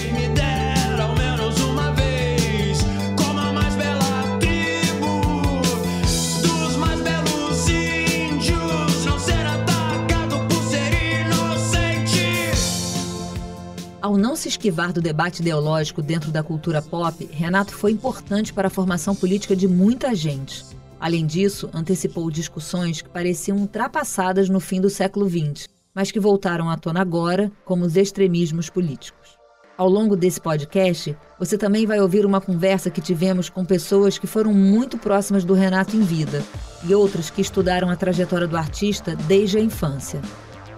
Ao 14.01 14.17
não 14.17 14.37
se 14.37 14.49
esquivar 14.49 14.93
do 14.93 15.01
debate 15.01 15.41
ideológico 15.41 16.03
dentro 16.03 16.31
da 16.31 16.43
cultura 16.43 16.81
pop, 16.83 17.29
Renato 17.33 17.75
foi 17.75 17.93
importante 17.93 18.53
para 18.53 18.69
a 18.69 18.71
formação 18.71 19.15
política 19.15 19.57
de 19.57 19.67
muita 19.67 20.15
gente. 20.15 20.78
Além 21.01 21.27
disso, 21.27 21.71
antecipou 21.73 22.31
discussões 22.31 23.01
que 23.01 23.09
pareciam 23.09 23.59
ultrapassadas 23.59 24.49
no 24.49 24.59
fim 24.59 24.81
do 24.81 24.91
século 24.91 25.29
XX, 25.29 25.69
mas 25.95 26.11
que 26.11 26.19
voltaram 26.19 26.69
à 26.69 26.77
tona 26.77 27.01
agora, 27.01 27.51
como 27.65 27.85
os 27.85 27.97
extremismos 27.97 28.69
políticos. 28.69 29.39
Ao 29.77 29.89
longo 29.89 30.17
desse 30.17 30.41
podcast, 30.41 31.17
você 31.39 31.57
também 31.57 31.87
vai 31.87 32.01
ouvir 32.01 32.27
uma 32.27 32.41
conversa 32.41 32.91
que 32.91 33.01
tivemos 33.01 33.49
com 33.49 33.65
pessoas 33.65 34.19
que 34.19 34.27
foram 34.27 34.53
muito 34.53 34.99
próximas 34.99 35.45
do 35.45 35.55
Renato 35.55 35.97
em 35.97 36.01
vida 36.01 36.43
e 36.85 36.93
outras 36.93 37.31
que 37.31 37.41
estudaram 37.41 37.89
a 37.89 37.95
trajetória 37.95 38.49
do 38.49 38.57
artista 38.57 39.15
desde 39.15 39.57
a 39.57 39.61
infância. 39.61 40.21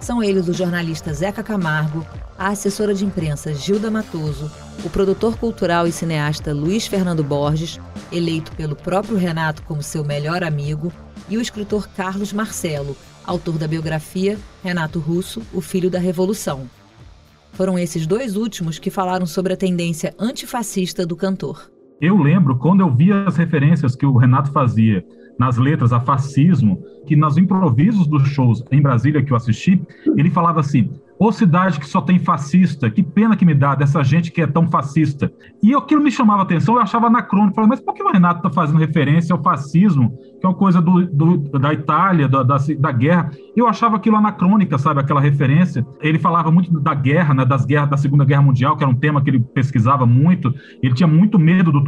São 0.01 0.23
eles 0.23 0.47
o 0.47 0.53
jornalista 0.53 1.13
Zeca 1.13 1.43
Camargo, 1.43 2.03
a 2.35 2.47
assessora 2.47 2.91
de 2.91 3.05
imprensa 3.05 3.53
Gilda 3.53 3.91
Matoso, 3.91 4.51
o 4.83 4.89
produtor 4.89 5.37
cultural 5.37 5.85
e 5.85 5.91
cineasta 5.91 6.51
Luiz 6.51 6.87
Fernando 6.87 7.23
Borges, 7.23 7.79
eleito 8.11 8.51
pelo 8.53 8.75
próprio 8.75 9.15
Renato 9.15 9.61
como 9.61 9.83
seu 9.83 10.03
melhor 10.03 10.43
amigo, 10.43 10.91
e 11.29 11.37
o 11.37 11.41
escritor 11.41 11.87
Carlos 11.89 12.33
Marcelo, 12.33 12.97
autor 13.23 13.59
da 13.59 13.67
biografia 13.67 14.39
Renato 14.63 14.99
Russo, 14.99 15.43
o 15.53 15.61
Filho 15.61 15.89
da 15.89 15.99
Revolução. 15.99 16.67
Foram 17.53 17.77
esses 17.77 18.07
dois 18.07 18.35
últimos 18.35 18.79
que 18.79 18.89
falaram 18.89 19.27
sobre 19.27 19.53
a 19.53 19.57
tendência 19.57 20.15
antifascista 20.17 21.05
do 21.05 21.15
cantor. 21.15 21.69
Eu 22.01 22.17
lembro 22.17 22.57
quando 22.57 22.81
eu 22.81 22.91
via 22.91 23.23
as 23.27 23.37
referências 23.37 23.95
que 23.95 24.07
o 24.07 24.17
Renato 24.17 24.51
fazia 24.51 25.05
nas 25.41 25.57
letras 25.57 25.91
a 25.91 25.99
fascismo, 25.99 26.83
que 27.07 27.15
nos 27.15 27.35
improvisos 27.35 28.05
dos 28.05 28.27
shows 28.27 28.63
em 28.71 28.79
Brasília 28.79 29.23
que 29.23 29.33
eu 29.33 29.35
assisti, 29.35 29.81
ele 30.15 30.29
falava 30.29 30.59
assim: 30.59 30.91
Ô 31.23 31.31
cidade 31.31 31.79
que 31.79 31.87
só 31.87 32.01
tem 32.01 32.17
fascista, 32.17 32.89
que 32.89 33.03
pena 33.03 33.35
que 33.35 33.45
me 33.45 33.53
dá 33.53 33.75
dessa 33.75 34.03
gente 34.03 34.31
que 34.31 34.41
é 34.41 34.47
tão 34.47 34.67
fascista. 34.67 35.31
E 35.61 35.71
aquilo 35.71 36.01
me 36.01 36.09
chamava 36.09 36.41
atenção, 36.41 36.73
eu 36.73 36.81
achava 36.81 37.05
anacrônico. 37.05 37.53
Falei, 37.53 37.69
mas 37.69 37.79
por 37.79 37.93
que 37.93 38.01
o 38.01 38.11
Renato 38.11 38.37
está 38.37 38.49
fazendo 38.49 38.79
referência 38.79 39.31
ao 39.31 39.43
fascismo, 39.43 40.17
que 40.39 40.47
é 40.47 40.49
uma 40.49 40.55
coisa 40.55 40.81
do, 40.81 41.05
do, 41.05 41.37
da 41.59 41.71
Itália, 41.71 42.27
da, 42.27 42.41
da, 42.41 42.57
da, 42.57 42.91
guerra? 42.91 43.29
Eu 43.55 43.67
achava 43.67 43.97
aquilo 43.97 44.15
anacrônica, 44.15 44.79
sabe, 44.79 44.99
aquela 44.99 45.21
referência. 45.21 45.85
Ele 46.01 46.17
falava 46.17 46.49
muito 46.49 46.71
da 46.79 46.95
guerra, 46.95 47.35
né, 47.35 47.45
das 47.45 47.65
guerras 47.67 47.91
da 47.91 47.97
Segunda 47.97 48.25
Guerra 48.25 48.41
Mundial, 48.41 48.75
que 48.75 48.83
era 48.83 48.91
um 48.91 48.97
tema 48.97 49.21
que 49.23 49.29
ele 49.29 49.41
pesquisava 49.41 50.07
muito. 50.07 50.51
Ele 50.81 50.95
tinha 50.95 51.05
muito 51.05 51.37
medo 51.37 51.71
do 51.71 51.83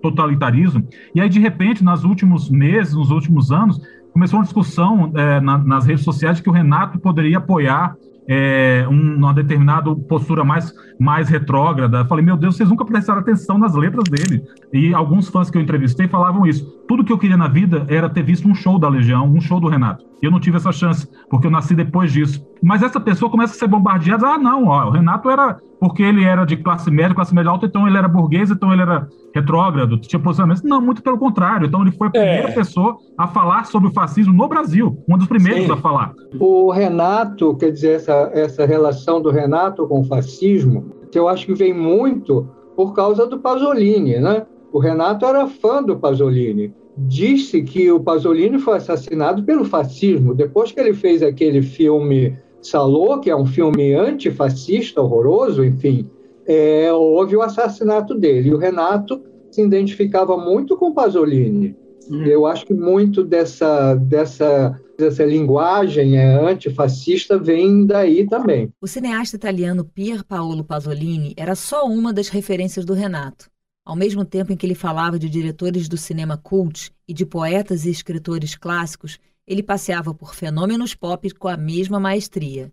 totalitarismo. 0.00 0.88
E 1.14 1.20
aí, 1.20 1.28
de 1.28 1.38
repente, 1.38 1.84
nos 1.84 2.04
últimos 2.04 2.48
meses, 2.48 2.94
nos 2.94 3.10
últimos 3.10 3.52
anos, 3.52 3.78
começou 4.14 4.38
uma 4.38 4.44
discussão 4.44 5.12
é, 5.14 5.40
na, 5.42 5.58
nas 5.58 5.84
redes 5.84 6.04
sociais 6.04 6.38
de 6.38 6.42
que 6.42 6.48
o 6.48 6.52
Renato 6.54 6.98
poderia 6.98 7.36
apoiar 7.36 7.94
é, 8.28 8.86
um, 8.90 9.16
uma 9.16 9.32
determinada 9.32 9.94
postura 9.96 10.44
mais, 10.44 10.72
mais 11.00 11.30
retrógrada. 11.30 11.98
Eu 11.98 12.04
falei, 12.04 12.22
meu 12.22 12.36
Deus, 12.36 12.56
vocês 12.56 12.68
nunca 12.68 12.84
prestaram 12.84 13.20
atenção 13.20 13.56
nas 13.56 13.74
letras 13.74 14.04
dele. 14.04 14.44
E 14.70 14.92
alguns 14.92 15.28
fãs 15.28 15.48
que 15.50 15.56
eu 15.56 15.62
entrevistei 15.62 16.06
falavam 16.06 16.46
isso. 16.46 16.66
Tudo 16.86 17.04
que 17.04 17.12
eu 17.12 17.18
queria 17.18 17.38
na 17.38 17.48
vida 17.48 17.86
era 17.88 18.08
ter 18.08 18.22
visto 18.22 18.46
um 18.46 18.54
show 18.54 18.78
da 18.78 18.88
Legião, 18.88 19.26
um 19.26 19.40
show 19.40 19.58
do 19.58 19.68
Renato. 19.68 20.04
E 20.22 20.26
eu 20.26 20.30
não 20.30 20.40
tive 20.40 20.56
essa 20.56 20.72
chance, 20.72 21.08
porque 21.30 21.46
eu 21.46 21.50
nasci 21.50 21.74
depois 21.74 22.12
disso. 22.12 22.44
Mas 22.62 22.82
essa 22.82 23.00
pessoa 23.00 23.30
começa 23.30 23.54
a 23.54 23.58
ser 23.58 23.68
bombardeada. 23.68 24.26
Ah, 24.26 24.38
não, 24.38 24.66
ó, 24.66 24.88
o 24.88 24.90
Renato 24.90 25.30
era 25.30 25.56
porque 25.80 26.02
ele 26.02 26.24
era 26.24 26.44
de 26.44 26.56
classe 26.56 26.90
média, 26.90 27.14
classe 27.14 27.34
média 27.34 27.50
alta, 27.50 27.66
então 27.66 27.86
ele 27.86 27.96
era 27.96 28.08
burguês, 28.08 28.50
então 28.50 28.72
ele 28.72 28.82
era 28.82 29.06
retrógrado, 29.34 29.98
tinha 29.98 30.20
posicionamento. 30.20 30.64
Não, 30.64 30.80
muito 30.80 31.02
pelo 31.02 31.18
contrário. 31.18 31.66
Então 31.66 31.82
ele 31.82 31.92
foi 31.92 32.08
a 32.08 32.10
primeira 32.10 32.48
é. 32.48 32.52
pessoa 32.52 32.96
a 33.16 33.28
falar 33.28 33.64
sobre 33.66 33.88
o 33.88 33.92
fascismo 33.92 34.32
no 34.32 34.48
Brasil, 34.48 34.98
um 35.08 35.16
dos 35.16 35.28
primeiros 35.28 35.66
Sim. 35.66 35.72
a 35.72 35.76
falar. 35.76 36.12
O 36.38 36.70
Renato, 36.72 37.56
quer 37.56 37.70
dizer, 37.70 37.96
essa, 37.96 38.17
essa 38.32 38.66
relação 38.66 39.20
do 39.20 39.30
Renato 39.30 39.86
com 39.86 40.00
o 40.00 40.04
fascismo, 40.04 40.92
que 41.10 41.18
eu 41.18 41.28
acho 41.28 41.46
que 41.46 41.54
vem 41.54 41.72
muito 41.72 42.48
por 42.76 42.94
causa 42.94 43.26
do 43.26 43.38
Pasolini, 43.38 44.18
né? 44.18 44.46
O 44.72 44.78
Renato 44.78 45.24
era 45.24 45.46
fã 45.46 45.82
do 45.82 45.96
Pasolini. 45.96 46.72
Disse 46.96 47.62
que 47.62 47.90
o 47.90 48.00
Pasolini 48.00 48.58
foi 48.58 48.76
assassinado 48.76 49.42
pelo 49.42 49.64
fascismo. 49.64 50.34
Depois 50.34 50.72
que 50.72 50.80
ele 50.80 50.92
fez 50.92 51.22
aquele 51.22 51.62
filme 51.62 52.36
Salô, 52.60 53.18
que 53.18 53.30
é 53.30 53.36
um 53.36 53.46
filme 53.46 53.94
antifascista, 53.94 55.00
horroroso, 55.00 55.64
enfim, 55.64 56.08
é, 56.46 56.92
houve 56.92 57.36
o 57.36 57.42
assassinato 57.42 58.14
dele. 58.14 58.50
E 58.50 58.54
o 58.54 58.58
Renato 58.58 59.20
se 59.50 59.62
identificava 59.62 60.36
muito 60.36 60.76
com 60.76 60.92
Pasolini. 60.92 61.76
Hum. 62.10 62.24
Eu 62.24 62.46
acho 62.46 62.66
que 62.66 62.74
muito 62.74 63.22
dessa, 63.22 63.94
dessa, 63.94 64.78
dessa 64.98 65.24
linguagem 65.24 66.18
é, 66.18 66.34
antifascista 66.34 67.38
vem 67.38 67.86
daí 67.86 68.26
também. 68.26 68.72
O 68.80 68.86
cineasta 68.88 69.36
italiano 69.36 69.84
Pier 69.84 70.24
Paolo 70.24 70.64
Pasolini 70.64 71.32
era 71.36 71.54
só 71.54 71.86
uma 71.86 72.12
das 72.12 72.28
referências 72.28 72.84
do 72.84 72.94
Renato. 72.94 73.48
Ao 73.86 73.94
mesmo 73.94 74.24
tempo 74.24 74.52
em 74.52 74.56
que 74.56 74.66
ele 74.66 74.74
falava 74.74 75.18
de 75.18 75.30
diretores 75.30 75.88
do 75.88 75.96
cinema 75.96 76.36
cult 76.36 76.92
e 77.06 77.14
de 77.14 77.24
poetas 77.24 77.86
e 77.86 77.90
escritores 77.90 78.56
clássicos, 78.56 79.18
ele 79.46 79.62
passeava 79.62 80.12
por 80.12 80.34
fenômenos 80.34 80.94
pop 80.94 81.30
com 81.34 81.48
a 81.48 81.56
mesma 81.56 82.00
maestria. 82.00 82.70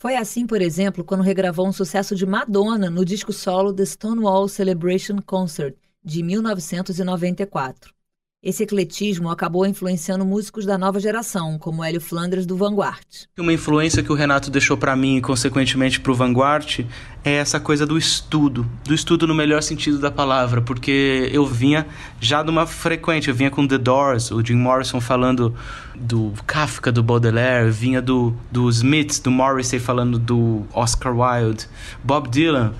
Foi 0.00 0.14
assim, 0.14 0.46
por 0.46 0.62
exemplo, 0.62 1.02
quando 1.04 1.22
regravou 1.22 1.66
um 1.66 1.72
sucesso 1.72 2.14
de 2.14 2.24
Madonna 2.24 2.88
no 2.88 3.04
disco 3.04 3.32
solo 3.32 3.72
The 3.72 3.84
Stonewall 3.84 4.46
Celebration 4.46 5.16
Concert, 5.20 5.74
de 6.04 6.22
1994. 6.22 7.95
Esse 8.46 8.62
ecletismo 8.62 9.28
acabou 9.28 9.66
influenciando 9.66 10.24
músicos 10.24 10.64
da 10.64 10.78
nova 10.78 11.00
geração, 11.00 11.58
como 11.58 11.82
Hélio 11.82 12.00
Flandres 12.00 12.46
do 12.46 12.56
Vanguard. 12.56 13.04
Uma 13.36 13.52
influência 13.52 14.04
que 14.04 14.12
o 14.12 14.14
Renato 14.14 14.52
deixou 14.52 14.76
para 14.76 14.94
mim 14.94 15.16
e 15.16 15.20
consequentemente 15.20 15.98
para 15.98 16.12
o 16.12 16.14
Vanguard 16.14 16.86
é 17.24 17.32
essa 17.32 17.58
coisa 17.58 17.84
do 17.84 17.98
estudo, 17.98 18.64
do 18.84 18.94
estudo 18.94 19.26
no 19.26 19.34
melhor 19.34 19.64
sentido 19.64 19.98
da 19.98 20.12
palavra, 20.12 20.62
porque 20.62 21.28
eu 21.32 21.44
vinha 21.44 21.88
já 22.20 22.40
de 22.40 22.48
uma 22.48 22.68
frequente, 22.68 23.28
eu 23.28 23.34
vinha 23.34 23.50
com 23.50 23.66
The 23.66 23.78
Doors, 23.78 24.30
o 24.30 24.40
Jim 24.40 24.54
Morrison 24.54 25.00
falando 25.00 25.52
do 25.96 26.32
Kafka, 26.46 26.92
do 26.92 27.02
Baudelaire, 27.02 27.68
vinha 27.72 28.00
do, 28.00 28.32
do 28.52 28.70
Smiths, 28.70 29.18
do 29.18 29.30
Morrissey 29.32 29.80
falando 29.80 30.20
do 30.20 30.64
Oscar 30.72 31.12
Wilde, 31.18 31.66
Bob 32.04 32.28
Dylan 32.28 32.72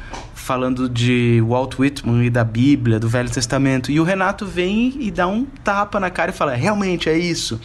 falando 0.46 0.88
de 0.88 1.42
Walt 1.44 1.76
Whitman 1.76 2.24
e 2.24 2.30
da 2.30 2.44
Bíblia, 2.44 3.00
do 3.00 3.08
Velho 3.08 3.28
Testamento. 3.28 3.90
E 3.90 3.98
o 3.98 4.04
Renato 4.04 4.46
vem 4.46 4.94
e 5.00 5.10
dá 5.10 5.26
um 5.26 5.44
tapa 5.44 5.98
na 5.98 6.08
cara 6.08 6.30
e 6.30 6.34
fala: 6.34 6.54
realmente 6.54 7.08
é 7.08 7.18
isso. 7.18 7.60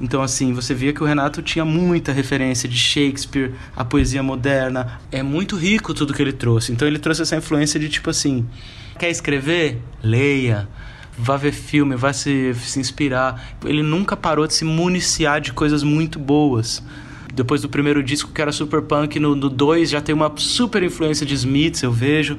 Então, 0.00 0.22
assim, 0.22 0.54
você 0.54 0.72
via 0.72 0.92
que 0.92 1.02
o 1.02 1.06
Renato 1.06 1.42
tinha 1.42 1.66
muita 1.66 2.12
referência 2.12 2.66
de 2.66 2.76
Shakespeare, 2.76 3.52
a 3.76 3.84
poesia 3.84 4.22
moderna. 4.22 4.98
É 5.12 5.22
muito 5.22 5.54
rico 5.54 5.92
tudo 5.92 6.14
que 6.14 6.22
ele 6.22 6.32
trouxe. 6.32 6.72
Então, 6.72 6.88
ele 6.88 6.98
trouxe 6.98 7.20
essa 7.22 7.36
influência 7.36 7.78
de 7.78 7.90
tipo 7.90 8.08
assim: 8.08 8.46
quer 8.98 9.10
escrever? 9.10 9.82
Leia. 10.02 10.66
Vá 11.16 11.36
ver 11.36 11.52
filme, 11.52 11.94
vá 11.94 12.12
se, 12.12 12.54
se 12.54 12.80
inspirar. 12.80 13.54
Ele 13.64 13.82
nunca 13.82 14.16
parou 14.16 14.46
de 14.46 14.54
se 14.54 14.64
municiar 14.64 15.42
de 15.42 15.52
coisas 15.52 15.82
muito 15.82 16.18
boas 16.18 16.82
depois 17.34 17.60
do 17.60 17.68
primeiro 17.68 18.02
disco 18.02 18.32
que 18.32 18.40
era 18.40 18.52
super 18.52 18.82
punk, 18.82 19.18
no 19.18 19.34
2 19.34 19.90
já 19.90 20.00
tem 20.00 20.14
uma 20.14 20.32
super 20.36 20.82
influência 20.82 21.26
de 21.26 21.34
Smiths, 21.34 21.82
eu 21.82 21.92
vejo. 21.92 22.38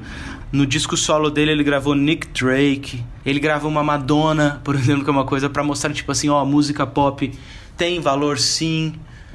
No 0.50 0.66
disco 0.66 0.96
solo 0.96 1.30
dele 1.30 1.52
ele 1.52 1.62
gravou 1.62 1.94
Nick 1.94 2.28
Drake, 2.28 3.04
ele 3.24 3.38
gravou 3.38 3.70
uma 3.70 3.84
Madonna, 3.84 4.60
por 4.64 4.74
exemplo, 4.76 5.04
que 5.04 5.10
é 5.10 5.12
uma 5.12 5.24
coisa 5.24 5.50
para 5.50 5.62
mostrar 5.62 5.92
tipo 5.92 6.10
assim, 6.10 6.28
ó, 6.28 6.44
música 6.44 6.86
pop 6.86 7.32
tem 7.76 8.00
valor 8.00 8.38
sim, 8.38 8.94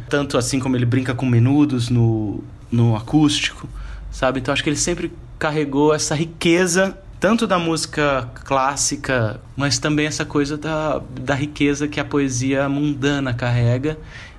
tanto 0.10 0.38
assim 0.38 0.60
como 0.60 0.76
ele 0.76 0.86
brinca 0.86 1.14
com 1.14 1.26
menudos 1.26 1.90
no 1.90 2.44
no 2.72 2.96
acústico, 2.96 3.68
sabe? 4.10 4.40
Então 4.40 4.54
acho 4.54 4.64
que 4.64 4.70
ele 4.70 4.78
sempre 4.78 5.12
carregou 5.38 5.94
essa 5.94 6.16
riqueza 6.16 6.98
tanto 7.22 7.46
da 7.46 7.60
música 7.60 8.32
clássica, 8.34 9.40
mas 9.56 9.78
também 9.78 10.08
essa 10.08 10.26
coisa 10.26 10.58
da, 10.58 11.00
da 11.20 11.36
riqueza 11.36 11.88
que 11.88 12.00
a 12.00 12.04
poesia 12.04 12.68
mundana 12.68 13.32
carrega 13.32 13.96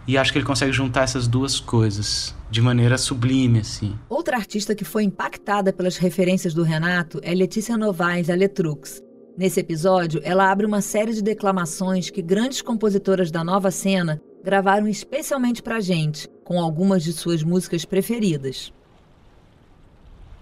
E 0.07 0.19
acho 0.19 0.33
que 0.33 0.39
ele 0.39 0.47
consegue 0.47 0.73
juntar 0.73 1.03
essas 1.03 1.29
duas 1.29 1.61
coisas 1.61 2.35
de 2.51 2.61
maneira 2.61 2.99
sublime, 2.99 3.61
assim. 3.61 3.97
Outra 4.09 4.37
artista 4.37 4.75
que 4.75 4.85
foi 4.85 5.05
impactada 5.05 5.73
pelas 5.73 5.97
referências 5.97 6.53
do 6.53 6.63
Renato 6.63 7.21
é 7.23 7.33
Letícia 7.35 7.77
Novaes, 7.77 8.29
a 8.29 8.35
Letrux. 8.35 9.01
Nesse 9.39 9.61
episódio, 9.61 10.21
ela 10.25 10.51
abre 10.51 10.67
uma 10.67 10.83
série 10.83 11.15
de 11.15 11.23
declamações 11.23 12.11
que 12.11 12.21
grandes 12.21 12.61
compositoras 12.61 13.31
da 13.31 13.43
nova 13.43 13.71
cena 13.71 14.21
gravaram 14.45 14.89
especialmente 14.89 15.63
pra 15.63 15.81
gente, 15.81 16.29
com 16.45 16.61
algumas 16.61 17.03
de 17.03 17.13
suas 17.13 17.43
músicas 17.43 17.85
preferidas. 17.85 18.73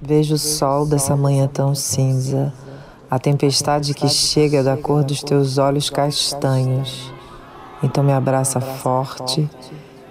Vejo 0.00 0.34
o 0.34 0.38
sol 0.38 0.86
dessa 0.86 1.14
manhã 1.14 1.46
tão 1.46 1.74
cinza, 1.74 2.52
a 3.10 3.18
tempestade 3.18 3.92
que 3.92 4.08
chega 4.08 4.64
da 4.64 4.76
cor 4.76 5.04
dos 5.04 5.22
teus 5.22 5.58
olhos 5.58 5.90
castanhos. 5.90 7.12
Então 7.82 8.04
me 8.04 8.12
abraça 8.12 8.60
forte, 8.60 9.48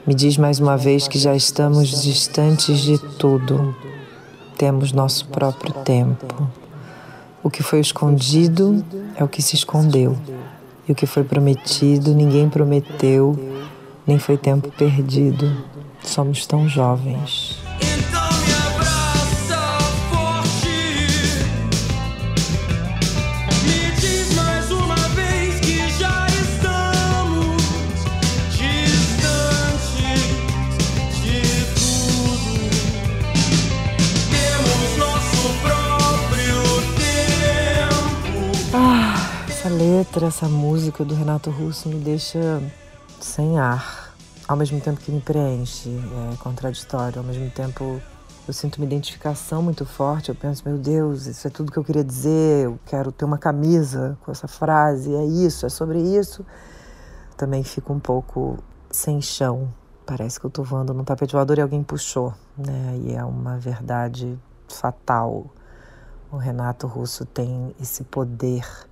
me 0.05 0.15
diz 0.15 0.37
mais 0.37 0.59
uma 0.59 0.75
vez 0.75 1.07
que 1.07 1.19
já 1.19 1.35
estamos 1.35 2.01
distantes 2.01 2.79
de 2.79 2.97
tudo. 2.97 3.75
Temos 4.57 4.91
nosso 4.91 5.27
próprio 5.27 5.73
tempo. 5.83 6.49
O 7.43 7.49
que 7.49 7.61
foi 7.61 7.79
escondido 7.79 8.83
é 9.15 9.23
o 9.23 9.27
que 9.27 9.41
se 9.41 9.55
escondeu. 9.55 10.17
E 10.87 10.91
o 10.91 10.95
que 10.95 11.05
foi 11.05 11.23
prometido, 11.23 12.15
ninguém 12.15 12.49
prometeu, 12.49 13.37
nem 14.05 14.17
foi 14.17 14.35
tempo 14.35 14.71
perdido. 14.71 15.55
Somos 16.03 16.47
tão 16.47 16.67
jovens. 16.67 17.68
Letra, 39.79 40.27
essa 40.27 40.49
música 40.49 41.05
do 41.05 41.15
Renato 41.15 41.49
Russo 41.49 41.87
me 41.87 41.95
deixa 41.95 42.61
sem 43.17 43.57
ar, 43.57 44.13
ao 44.45 44.57
mesmo 44.57 44.81
tempo 44.81 44.99
que 44.99 45.09
me 45.09 45.21
preenche, 45.21 45.89
é 45.89 46.35
contraditório, 46.35 47.19
ao 47.19 47.23
mesmo 47.23 47.49
tempo 47.49 48.01
eu 48.45 48.53
sinto 48.53 48.75
uma 48.75 48.85
identificação 48.85 49.61
muito 49.61 49.85
forte. 49.85 50.29
Eu 50.29 50.35
penso, 50.35 50.67
meu 50.67 50.77
Deus, 50.77 51.27
isso 51.27 51.47
é 51.47 51.49
tudo 51.49 51.71
que 51.71 51.77
eu 51.77 51.83
queria 51.83 52.03
dizer. 52.03 52.65
Eu 52.65 52.79
quero 52.87 53.11
ter 53.11 53.23
uma 53.23 53.37
camisa 53.37 54.17
com 54.25 54.31
essa 54.31 54.47
frase. 54.47 55.13
É 55.13 55.23
isso, 55.23 55.67
é 55.67 55.69
sobre 55.69 56.01
isso. 56.01 56.43
Também 57.37 57.63
fico 57.63 57.93
um 57.93 57.99
pouco 57.99 58.57
sem 58.89 59.21
chão. 59.21 59.71
Parece 60.03 60.39
que 60.39 60.45
eu 60.47 60.49
estou 60.49 60.65
voando 60.65 60.95
num 60.95 61.03
tapete 61.03 61.33
voador 61.33 61.59
e 61.59 61.61
alguém 61.61 61.83
puxou, 61.83 62.33
né? 62.57 62.99
E 63.03 63.13
é 63.13 63.23
uma 63.23 63.57
verdade 63.59 64.35
fatal. 64.67 65.45
O 66.31 66.37
Renato 66.37 66.87
Russo 66.87 67.25
tem 67.25 67.75
esse 67.79 68.03
poder 68.03 68.88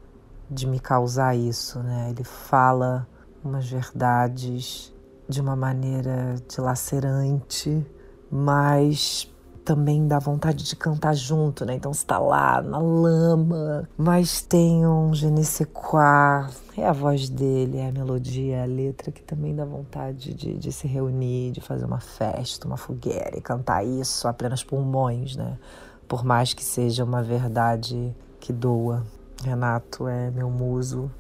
de 0.49 0.67
me 0.67 0.79
causar 0.79 1.35
isso, 1.35 1.79
né? 1.79 2.09
Ele 2.09 2.23
fala 2.23 3.07
umas 3.43 3.67
verdades 3.67 4.93
de 5.27 5.41
uma 5.41 5.55
maneira 5.55 6.35
dilacerante, 6.47 7.85
mas 8.31 9.29
também 9.67 10.07
dá 10.07 10.17
vontade 10.17 10.63
de 10.63 10.77
cantar 10.77 11.13
junto, 11.13 11.65
né? 11.65 11.75
Então 11.75 11.91
está 11.91 12.17
lá 12.17 12.61
na 12.61 12.79
lama, 12.79 13.89
mas 13.97 14.41
tem 14.41 14.87
um 14.87 15.13
je 15.13 15.29
ne 15.29 15.43
sais 15.43 15.69
quoi, 15.73 16.47
é 16.77 16.87
a 16.87 16.93
voz 16.93 17.27
dele, 17.27 17.77
é 17.77 17.89
a 17.89 17.91
melodia, 17.91 18.55
é 18.55 18.63
a 18.63 18.65
letra 18.65 19.11
que 19.11 19.21
também 19.21 19.53
dá 19.53 19.65
vontade 19.65 20.33
de, 20.33 20.57
de 20.57 20.71
se 20.71 20.87
reunir, 20.87 21.51
de 21.51 21.59
fazer 21.59 21.83
uma 21.83 21.99
festa, 21.99 22.65
uma 22.65 22.77
fogueira 22.77 23.37
e 23.37 23.41
cantar 23.41 23.83
isso 23.85 24.25
a 24.25 24.33
plenos 24.33 24.63
pulmões, 24.63 25.35
né? 25.35 25.57
Por 26.07 26.23
mais 26.23 26.53
que 26.53 26.63
seja 26.63 27.03
uma 27.03 27.21
verdade 27.21 28.15
que 28.39 28.53
doa. 28.53 29.03
Renato 29.43 30.07
é 30.07 30.31
meu 30.31 30.49
muso, 30.49 31.11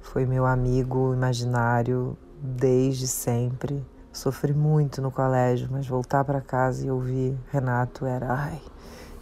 foi 0.00 0.26
meu 0.26 0.44
amigo 0.44 1.14
imaginário 1.14 2.16
desde 2.42 3.06
sempre. 3.06 3.84
Sofri 4.12 4.52
muito 4.52 5.00
no 5.00 5.10
colégio, 5.10 5.68
mas 5.70 5.86
voltar 5.86 6.24
para 6.24 6.40
casa 6.40 6.86
e 6.86 6.90
ouvir 6.90 7.38
Renato 7.50 8.04
era, 8.04 8.32
ai, 8.32 8.60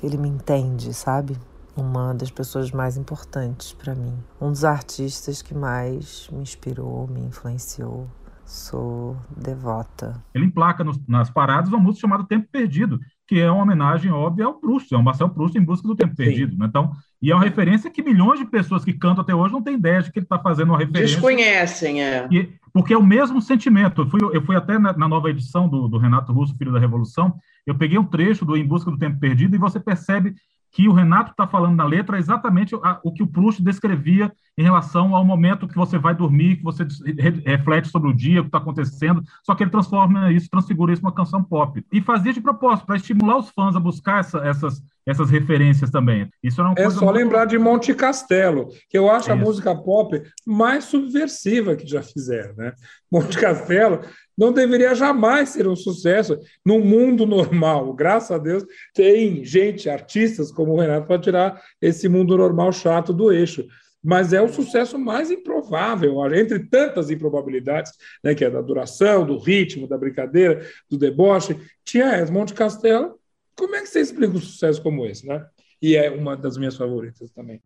ele 0.03 0.17
me 0.17 0.29
entende, 0.29 0.93
sabe? 0.93 1.39
Uma 1.77 2.13
das 2.13 2.31
pessoas 2.31 2.73
mais 2.73 2.97
importantes 2.97 3.73
para 3.73 3.95
mim, 3.95 4.13
um 4.41 4.51
dos 4.51 4.65
artistas 4.65 5.41
que 5.41 5.55
mais 5.55 6.29
me 6.33 6.43
inspirou, 6.43 7.07
me 7.07 7.21
influenciou. 7.21 8.09
Sou 8.45 9.17
devota. 9.37 10.21
Ele 10.35 10.47
emplaca 10.47 10.83
nos, 10.83 10.99
nas 11.07 11.31
paradas 11.31 11.69
uma 11.69 11.79
música 11.79 12.01
chamada 12.01 12.25
Tempo 12.25 12.49
Perdido, 12.51 12.99
que 13.25 13.39
é 13.39 13.49
uma 13.49 13.63
homenagem 13.63 14.11
óbvia 14.11 14.47
ao 14.47 14.55
Proust, 14.55 14.93
é 14.93 14.99
um 14.99 15.03
Marcel 15.05 15.31
Proust 15.31 15.57
em 15.57 15.63
busca 15.63 15.87
do 15.87 15.95
tempo 15.95 16.17
Sim. 16.17 16.25
perdido. 16.25 16.59
Né? 16.59 16.67
Então, 16.67 16.91
e 17.23 17.31
é 17.31 17.35
uma 17.35 17.45
referência 17.45 17.91
que 17.91 18.03
milhões 18.03 18.39
de 18.39 18.47
pessoas 18.47 18.85
que 18.85 18.95
cantam 18.95 19.23
até 19.23 19.35
hoje 19.35 19.53
não 19.53 19.63
têm 19.63 19.75
ideia 19.75 20.03
de 20.03 20.11
que 20.11 20.19
ele 20.19 20.25
está 20.25 20.39
fazendo 20.39 20.71
uma 20.71 20.79
referência. 20.79 21.17
Desconhecem, 21.17 22.03
é. 22.03 22.27
E, 22.31 22.49
porque 22.73 22.95
é 22.95 22.99
o 22.99 23.05
mesmo 23.05 23.43
sentimento. 23.43 24.03
Eu 24.03 24.07
fui, 24.07 24.21
eu 24.33 24.43
fui 24.43 24.57
até 24.57 24.79
na, 24.79 24.97
na 24.97 25.07
nova 25.07 25.29
edição 25.29 25.69
do, 25.69 25.87
do, 25.87 25.99
Renato 25.99 26.33
Russo, 26.33 26.57
Filho 26.57 26.73
da 26.73 26.79
Revolução, 26.79 27.35
eu 27.67 27.75
peguei 27.75 27.99
um 27.99 28.05
trecho 28.05 28.45
do 28.45 28.57
Em 28.57 28.67
Busca 28.67 28.91
do 28.91 28.99
Tempo 28.99 29.21
Perdido 29.21 29.55
e 29.55 29.59
você 29.59 29.79
percebe 29.79 30.35
que 30.73 30.89
o 30.89 30.93
Renato 30.93 31.33
está 31.33 31.47
falando 31.47 31.77
na 31.77 31.85
letra 31.85 32.19
exatamente 32.19 32.75
o 32.75 33.13
que 33.13 33.23
o 33.23 33.27
Proust 33.27 33.63
descrevia 33.63 34.33
em 34.59 34.63
relação 34.63 35.15
ao 35.15 35.25
momento 35.25 35.67
que 35.67 35.77
você 35.77 35.99
vai 35.99 36.15
dormir, 36.15 36.57
que 36.57 36.63
você 36.63 36.87
reflete 37.45 37.89
sobre 37.89 38.11
o 38.11 38.15
dia, 38.15 38.41
o 38.41 38.45
que 38.45 38.49
está 38.49 38.59
acontecendo, 38.59 39.23
só 39.43 39.55
que 39.55 39.63
ele 39.63 39.71
transforma 39.71 40.31
isso, 40.33 40.51
transfigura 40.51 40.93
isso 40.93 41.03
numa 41.03 41.15
canção 41.15 41.43
pop. 41.43 41.83
E 41.93 42.01
fazia 42.01 42.33
de 42.33 42.41
propósito, 42.41 42.87
para 42.87 42.97
estimular 42.97 43.39
os 43.39 43.51
fãs 43.51 43.75
a 43.75 43.81
buscar 43.81 44.21
essa, 44.21 44.39
essas, 44.39 44.83
essas 45.07 45.31
referências 45.31 45.91
também. 45.91 46.29
Isso 46.43 46.61
é 46.77 46.91
só 46.91 47.07
muito... 47.07 47.17
lembrar 47.17 47.47
de 47.47 47.59
Monte 47.59 47.95
Castelo, 47.95 48.69
que 48.89 48.99
eu 48.99 49.11
acho 49.11 49.33
a 49.33 49.37
música 49.37 49.75
pop 49.75 50.23
mais 50.47 50.85
subversiva 50.85 51.75
que 51.75 51.87
já 51.87 52.03
fizeram. 52.03 52.55
Né? 52.55 52.73
Monte 53.11 53.39
Castelo 53.39 54.01
não 54.37 54.53
deveria 54.53 54.95
jamais 54.95 55.51
ser 55.51 55.67
um 55.69 55.77
sucesso 55.77 56.39
no 56.65 56.81
mundo 56.81 57.27
normal. 57.27 57.93
Graças 57.95 58.31
a 58.31 58.39
Deus 58.39 58.65
tem 58.95 59.45
gente, 59.45 59.89
artistas 59.89 60.51
como 60.51 60.73
o 60.73 60.81
Renato, 60.81 61.07
para 61.07 61.21
tirar 61.21 61.61
esse 61.81 62.09
mundo 62.09 62.37
normal 62.37 62.73
chato 62.73 63.13
do 63.13 63.31
eixo 63.33 63.67
mas 64.03 64.33
é 64.33 64.41
o 64.41 64.49
sucesso 64.49 64.99
mais 64.99 65.31
improvável, 65.31 66.17
entre 66.35 66.59
tantas 66.61 67.11
improbabilidades, 67.11 67.93
né, 68.25 68.35
que 68.35 68.45
é 68.45 68.51
da 68.51 68.63
duração, 68.63 69.27
do 69.27 69.39
ritmo, 69.39 69.87
da 69.87 69.99
brincadeira, 69.99 70.67
do 70.89 70.97
deboche. 70.97 71.57
Essa, 71.93 72.33
Monte 72.33 72.55
Castelo. 72.55 73.19
Como 73.57 73.75
é 73.75 73.81
que 73.81 73.89
você 73.89 74.01
explica 74.01 74.37
um 74.37 74.41
sucesso 74.41 74.81
como 74.81 75.05
esse, 75.05 75.27
né? 75.27 75.45
E 75.83 75.97
é 75.97 76.09
uma 76.09 76.37
das 76.37 76.57
minhas 76.57 76.77
favoritas 76.77 77.31
também. 77.33 77.61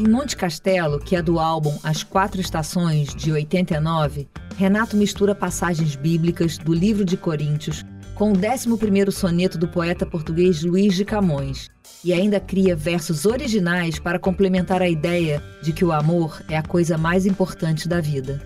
Em 0.00 0.08
Monte 0.08 0.36
Castelo, 0.36 0.98
que 0.98 1.14
é 1.14 1.20
do 1.20 1.38
álbum 1.38 1.76
As 1.82 2.02
Quatro 2.02 2.40
Estações, 2.40 3.14
de 3.14 3.30
89, 3.30 4.28
Renato 4.56 4.96
mistura 4.96 5.34
passagens 5.34 5.94
bíblicas 5.94 6.58
do 6.58 6.72
livro 6.72 7.04
de 7.04 7.16
Coríntios 7.16 7.84
com 8.14 8.32
o 8.32 8.34
11º 8.34 9.12
soneto 9.12 9.56
do 9.56 9.68
poeta 9.68 10.04
português 10.04 10.64
Luís 10.64 10.96
de 10.96 11.04
Camões, 11.04 11.68
e 12.04 12.12
ainda 12.12 12.38
cria 12.38 12.76
versos 12.76 13.26
originais 13.26 13.98
para 13.98 14.18
complementar 14.18 14.82
a 14.82 14.88
ideia 14.88 15.42
de 15.62 15.72
que 15.72 15.84
o 15.84 15.92
amor 15.92 16.42
é 16.48 16.56
a 16.56 16.62
coisa 16.62 16.96
mais 16.96 17.26
importante 17.26 17.88
da 17.88 18.00
vida. 18.00 18.40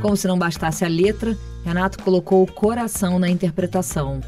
Como 0.00 0.16
se 0.16 0.28
não 0.28 0.38
bastasse 0.38 0.84
a 0.84 0.88
letra, 0.88 1.36
Renato 1.64 2.02
colocou 2.02 2.42
o 2.42 2.52
coração 2.52 3.18
na 3.18 3.28
interpretação. 3.28 4.20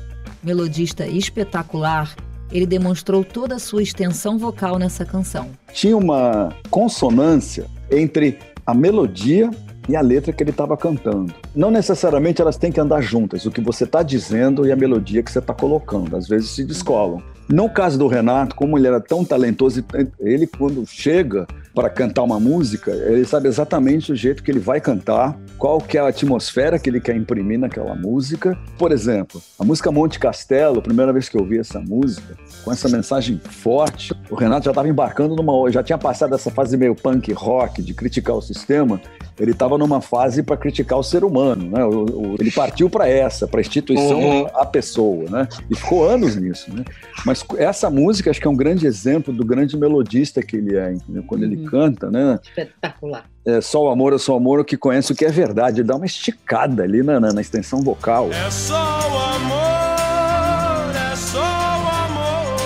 Melodista 0.42 1.06
espetacular, 1.06 2.14
ele 2.50 2.66
demonstrou 2.66 3.24
toda 3.24 3.56
a 3.56 3.58
sua 3.58 3.82
extensão 3.82 4.38
vocal 4.38 4.78
nessa 4.78 5.04
canção. 5.04 5.50
Tinha 5.72 5.96
uma 5.96 6.54
consonância 6.70 7.66
entre 7.90 8.38
a 8.66 8.74
melodia 8.74 9.50
e 9.88 9.96
a 9.96 10.00
letra 10.00 10.32
que 10.32 10.42
ele 10.42 10.50
estava 10.50 10.76
cantando. 10.76 11.32
Não 11.54 11.70
necessariamente 11.70 12.42
elas 12.42 12.56
têm 12.56 12.70
que 12.70 12.80
andar 12.80 13.00
juntas, 13.00 13.46
o 13.46 13.50
que 13.50 13.60
você 13.60 13.84
está 13.84 14.02
dizendo 14.02 14.66
e 14.66 14.72
a 14.72 14.76
melodia 14.76 15.22
que 15.22 15.30
você 15.30 15.38
está 15.38 15.54
colocando. 15.54 16.16
Às 16.16 16.28
vezes 16.28 16.50
se 16.50 16.64
descolam. 16.64 17.22
No 17.48 17.70
caso 17.70 17.98
do 17.98 18.06
Renato, 18.06 18.54
como 18.54 18.76
ele 18.76 18.86
era 18.86 19.00
tão 19.00 19.24
talentoso, 19.24 19.82
ele 20.20 20.46
quando 20.46 20.86
chega 20.86 21.46
para 21.74 21.88
cantar 21.88 22.22
uma 22.24 22.38
música, 22.38 22.90
ele 22.90 23.24
sabe 23.24 23.48
exatamente 23.48 24.12
o 24.12 24.16
jeito 24.16 24.42
que 24.42 24.50
ele 24.50 24.58
vai 24.58 24.80
cantar, 24.80 25.38
qual 25.56 25.80
que 25.80 25.96
é 25.96 26.00
a 26.00 26.08
atmosfera 26.08 26.78
que 26.78 26.90
ele 26.90 27.00
quer 27.00 27.16
imprimir 27.16 27.58
naquela 27.58 27.94
música. 27.94 28.58
Por 28.76 28.92
exemplo, 28.92 29.40
a 29.58 29.64
música 29.64 29.90
Monte 29.90 30.18
Castelo, 30.18 30.82
primeira 30.82 31.12
vez 31.12 31.28
que 31.28 31.36
eu 31.36 31.40
ouvi 31.40 31.58
essa 31.58 31.80
música, 31.80 32.36
com 32.64 32.70
essa 32.70 32.88
mensagem 32.88 33.40
forte, 33.42 34.12
o 34.28 34.34
Renato 34.34 34.66
já 34.66 34.70
estava 34.70 34.88
embarcando 34.88 35.34
numa, 35.34 35.70
já 35.70 35.82
tinha 35.82 35.96
passado 35.96 36.34
essa 36.34 36.50
fase 36.50 36.76
meio 36.76 36.94
punk 36.94 37.32
rock 37.32 37.80
de 37.80 37.94
criticar 37.94 38.36
o 38.36 38.42
sistema, 38.42 39.00
Ele 39.38 39.52
estava 39.52 39.78
numa 39.78 40.00
fase 40.00 40.42
para 40.42 40.56
criticar 40.56 40.98
o 40.98 41.02
ser 41.02 41.24
humano, 41.24 41.70
né? 41.70 41.84
O, 41.84 42.04
o, 42.04 42.36
ele 42.40 42.50
partiu 42.50 42.90
para 42.90 43.08
essa, 43.08 43.46
para 43.46 43.60
a 43.60 43.62
instituição, 43.62 44.20
uhum. 44.20 44.46
a 44.54 44.66
pessoa, 44.66 45.30
né? 45.30 45.48
E 45.70 45.76
ficou 45.76 46.08
anos 46.08 46.34
nisso, 46.36 46.74
né? 46.74 46.84
Mas 47.24 47.44
essa 47.56 47.88
música 47.88 48.30
acho 48.30 48.40
que 48.40 48.46
é 48.46 48.50
um 48.50 48.56
grande 48.56 48.86
exemplo 48.86 49.32
do 49.32 49.44
grande 49.44 49.76
melodista 49.76 50.42
que 50.42 50.56
ele 50.56 50.76
é, 50.76 50.92
entendeu? 50.92 51.22
quando 51.22 51.42
uhum. 51.42 51.52
ele 51.52 51.64
canta, 51.68 52.10
né? 52.10 52.38
Espetacular. 52.42 53.24
É 53.44 53.60
só 53.60 53.84
o 53.84 53.88
amor, 53.88 54.12
é 54.12 54.18
só 54.18 54.34
o 54.34 54.36
amor, 54.36 54.60
o 54.60 54.64
que 54.64 54.76
conhece 54.76 55.12
o 55.12 55.14
que 55.14 55.24
é 55.24 55.30
verdade. 55.30 55.80
Ele 55.80 55.88
dá 55.88 55.96
uma 55.96 56.06
esticada 56.06 56.82
ali 56.82 57.02
na, 57.02 57.18
na, 57.18 57.32
na 57.32 57.40
extensão 57.40 57.80
vocal. 57.80 58.30
É 58.30 58.50
só 58.50 58.74
o 58.74 59.16
amor, 59.36 60.94
é 61.12 61.16
só 61.16 61.38
o 61.38 61.88
amor 62.04 62.56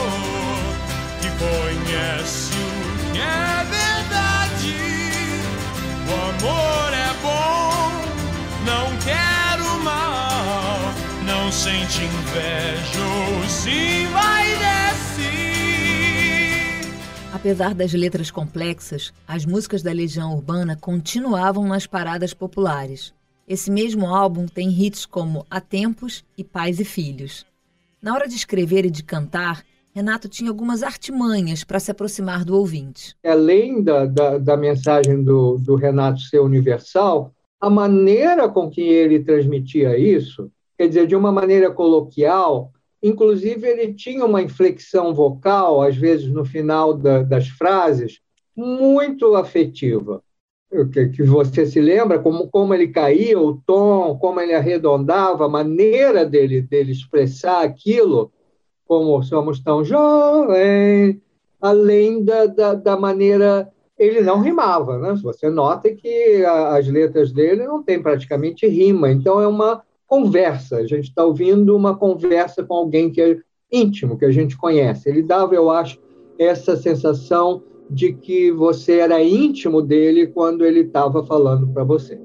que 1.20 1.28
conhece 1.38 2.52
o 2.54 3.12
que 3.12 3.20
é 3.20 3.51
sente 11.62 12.02
inveja 12.02 13.04
ou 13.04 13.48
se 13.48 14.06
vai 14.06 14.42
Apesar 17.32 17.72
das 17.72 17.92
letras 17.92 18.32
complexas, 18.32 19.12
as 19.28 19.46
músicas 19.46 19.80
da 19.80 19.92
Legião 19.92 20.34
Urbana 20.34 20.76
continuavam 20.76 21.66
nas 21.66 21.86
paradas 21.86 22.34
populares. 22.34 23.14
Esse 23.48 23.70
mesmo 23.70 24.06
álbum 24.06 24.46
tem 24.46 24.70
hits 24.70 25.06
como 25.06 25.46
Há 25.48 25.60
Tempos 25.60 26.24
e 26.36 26.42
Pais 26.42 26.80
e 26.80 26.84
Filhos. 26.84 27.46
Na 28.02 28.12
hora 28.12 28.26
de 28.26 28.34
escrever 28.34 28.84
e 28.84 28.90
de 28.90 29.04
cantar, 29.04 29.62
Renato 29.94 30.28
tinha 30.28 30.50
algumas 30.50 30.82
artimanhas 30.82 31.62
para 31.62 31.78
se 31.78 31.92
aproximar 31.92 32.44
do 32.44 32.56
ouvinte. 32.56 33.14
Além 33.24 33.82
da, 33.84 34.04
da, 34.04 34.38
da 34.38 34.56
mensagem 34.56 35.22
do, 35.22 35.58
do 35.58 35.76
Renato 35.76 36.20
ser 36.22 36.40
universal, 36.40 37.32
a 37.60 37.70
maneira 37.70 38.48
com 38.48 38.68
que 38.68 38.80
ele 38.80 39.22
transmitia 39.22 39.96
isso, 39.96 40.50
quer 40.82 40.88
dizer, 40.88 41.06
de 41.06 41.14
uma 41.14 41.30
maneira 41.30 41.70
coloquial, 41.70 42.72
Inclusive, 43.02 43.66
ele 43.66 43.92
tinha 43.94 44.24
uma 44.24 44.40
inflexão 44.40 45.12
vocal, 45.12 45.82
às 45.82 45.96
vezes 45.96 46.28
no 46.28 46.44
final 46.44 46.94
da, 46.94 47.22
das 47.22 47.48
frases, 47.48 48.20
muito 48.56 49.34
afetiva. 49.34 50.22
Que, 50.92 51.08
que, 51.08 51.22
você 51.22 51.66
se 51.66 51.80
lembra, 51.80 52.18
como, 52.18 52.48
como 52.48 52.72
ele 52.72 52.88
caía, 52.88 53.38
o 53.38 53.60
tom, 53.66 54.16
como 54.18 54.40
ele 54.40 54.54
arredondava, 54.54 55.44
a 55.44 55.48
maneira 55.48 56.24
dele, 56.24 56.62
dele 56.62 56.92
expressar 56.92 57.62
aquilo, 57.62 58.32
como 58.86 59.22
somos 59.22 59.60
tão 59.60 59.84
jovens, 59.84 61.18
além 61.60 62.24
da, 62.24 62.46
da, 62.46 62.74
da 62.74 62.96
maneira. 62.96 63.68
Ele 63.98 64.22
não 64.22 64.40
rimava, 64.40 64.98
né? 64.98 65.14
Você 65.22 65.50
nota 65.50 65.92
que 65.92 66.42
a, 66.44 66.76
as 66.76 66.88
letras 66.88 67.32
dele 67.32 67.66
não 67.66 67.82
têm 67.82 68.00
praticamente 68.00 68.66
rima, 68.66 69.10
então 69.10 69.40
é 69.40 69.46
uma 69.46 69.82
conversa, 70.12 70.76
a 70.76 70.86
gente 70.86 71.08
está 71.08 71.24
ouvindo 71.24 71.74
uma 71.74 71.96
conversa 71.96 72.62
com 72.62 72.74
alguém 72.74 73.10
que 73.10 73.18
é 73.18 73.38
íntimo, 73.72 74.18
que 74.18 74.26
a 74.26 74.30
gente 74.30 74.58
conhece. 74.58 75.08
Ele 75.08 75.22
dava, 75.22 75.54
eu 75.54 75.70
acho, 75.70 75.98
essa 76.38 76.76
sensação 76.76 77.62
de 77.88 78.12
que 78.12 78.52
você 78.52 78.98
era 78.98 79.22
íntimo 79.22 79.80
dele 79.80 80.26
quando 80.26 80.66
ele 80.66 80.80
estava 80.80 81.24
falando 81.24 81.66
para 81.68 81.82
você. 81.82 82.20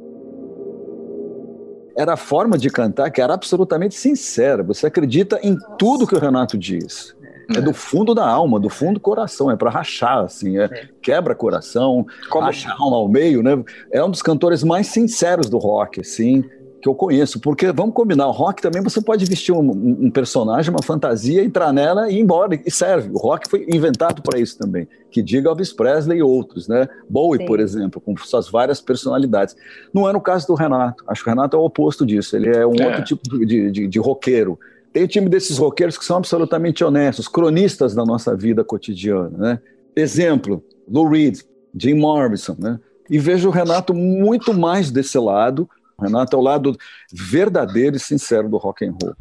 Era 1.95 2.15
a 2.15 2.17
forma 2.17 2.57
de 2.57 2.69
cantar 2.69 3.09
que 3.09 3.21
era 3.21 3.33
absolutamente 3.33 3.95
sincera. 3.95 4.63
Você 4.63 4.87
acredita 4.87 5.39
em 5.41 5.55
tudo 5.79 6.05
que 6.05 6.13
o 6.13 6.19
Renato 6.19 6.57
diz. 6.57 7.15
É 7.55 7.61
do 7.61 7.73
fundo 7.73 8.13
da 8.13 8.27
alma, 8.27 8.59
do 8.59 8.69
fundo 8.69 8.95
do 8.95 8.99
coração, 8.99 9.49
é 9.49 9.55
para 9.55 9.69
rachar, 9.69 10.25
assim, 10.25 10.57
é, 10.57 10.65
é. 10.65 10.89
quebra 11.01 11.33
coração, 11.33 12.05
Como... 12.29 12.43
racha 12.43 12.69
a 12.69 12.73
alma 12.73 12.97
ao 12.97 13.07
meio, 13.07 13.41
né? 13.41 13.63
É 13.89 14.03
um 14.03 14.11
dos 14.11 14.21
cantores 14.21 14.61
mais 14.61 14.87
sinceros 14.87 15.49
do 15.49 15.57
rock, 15.57 16.01
assim 16.01 16.43
que 16.87 16.89
eu 16.89 16.95
conheço, 16.95 17.39
porque 17.39 17.71
vamos 17.71 17.93
combinar, 17.93 18.27
o 18.27 18.31
rock 18.31 18.61
também 18.61 18.81
você 18.81 19.01
pode 19.01 19.25
vestir 19.25 19.51
um, 19.51 19.69
um, 19.69 20.09
personagem, 20.09 20.71
uma 20.71 20.81
fantasia, 20.81 21.43
entrar 21.43 21.73
nela 21.73 22.09
e 22.09 22.15
ir 22.15 22.21
embora, 22.21 22.59
e 22.65 22.71
serve. 22.71 23.09
O 23.13 23.17
rock 23.17 23.49
foi 23.49 23.65
inventado 23.69 24.21
para 24.21 24.39
isso 24.39 24.57
também, 24.57 24.87
que 25.11 25.21
diga 25.21 25.49
Elvis 25.49 25.73
Presley 25.73 26.19
e 26.19 26.23
outros, 26.23 26.67
né? 26.67 26.87
Bowie, 27.09 27.41
Sim. 27.41 27.45
por 27.45 27.59
exemplo, 27.59 27.99
com 27.99 28.15
suas 28.15 28.49
várias 28.49 28.79
personalidades. 28.79 29.55
Não 29.93 30.09
é 30.09 30.13
no 30.13 30.21
caso 30.21 30.47
do 30.47 30.53
Renato, 30.53 31.03
acho 31.07 31.23
que 31.23 31.29
o 31.29 31.33
Renato 31.33 31.57
é 31.57 31.59
o 31.59 31.63
oposto 31.63 32.05
disso, 32.05 32.35
ele 32.35 32.55
é 32.55 32.65
um 32.65 32.75
é. 32.75 32.87
outro 32.87 33.03
tipo 33.03 33.45
de, 33.45 33.71
de, 33.71 33.87
de 33.87 33.99
roqueiro. 33.99 34.57
Tem 34.93 35.03
o 35.03 35.07
time 35.07 35.27
desses 35.27 35.57
roqueiros 35.57 35.97
que 35.97 36.05
são 36.05 36.17
absolutamente 36.17 36.83
honestos, 36.83 37.27
cronistas 37.27 37.93
da 37.93 38.05
nossa 38.05 38.35
vida 38.35 38.63
cotidiana, 38.63 39.37
né? 39.37 39.59
Exemplo, 39.93 40.63
Lou 40.89 41.09
Reed, 41.09 41.39
Jim 41.75 41.95
Morrison, 41.95 42.55
né? 42.57 42.79
E 43.09 43.19
vejo 43.19 43.49
o 43.49 43.51
Renato 43.51 43.93
muito 43.93 44.53
mais 44.53 44.91
desse 44.91 45.17
lado, 45.17 45.69
Renato 45.99 46.35
é 46.35 46.39
o 46.39 46.43
lado 46.43 46.77
verdadeiro 47.11 47.95
e 47.95 47.99
sincero 47.99 48.47
do 48.47 48.57
rock 48.57 48.85
and 48.85 48.93
roll. 49.01 49.15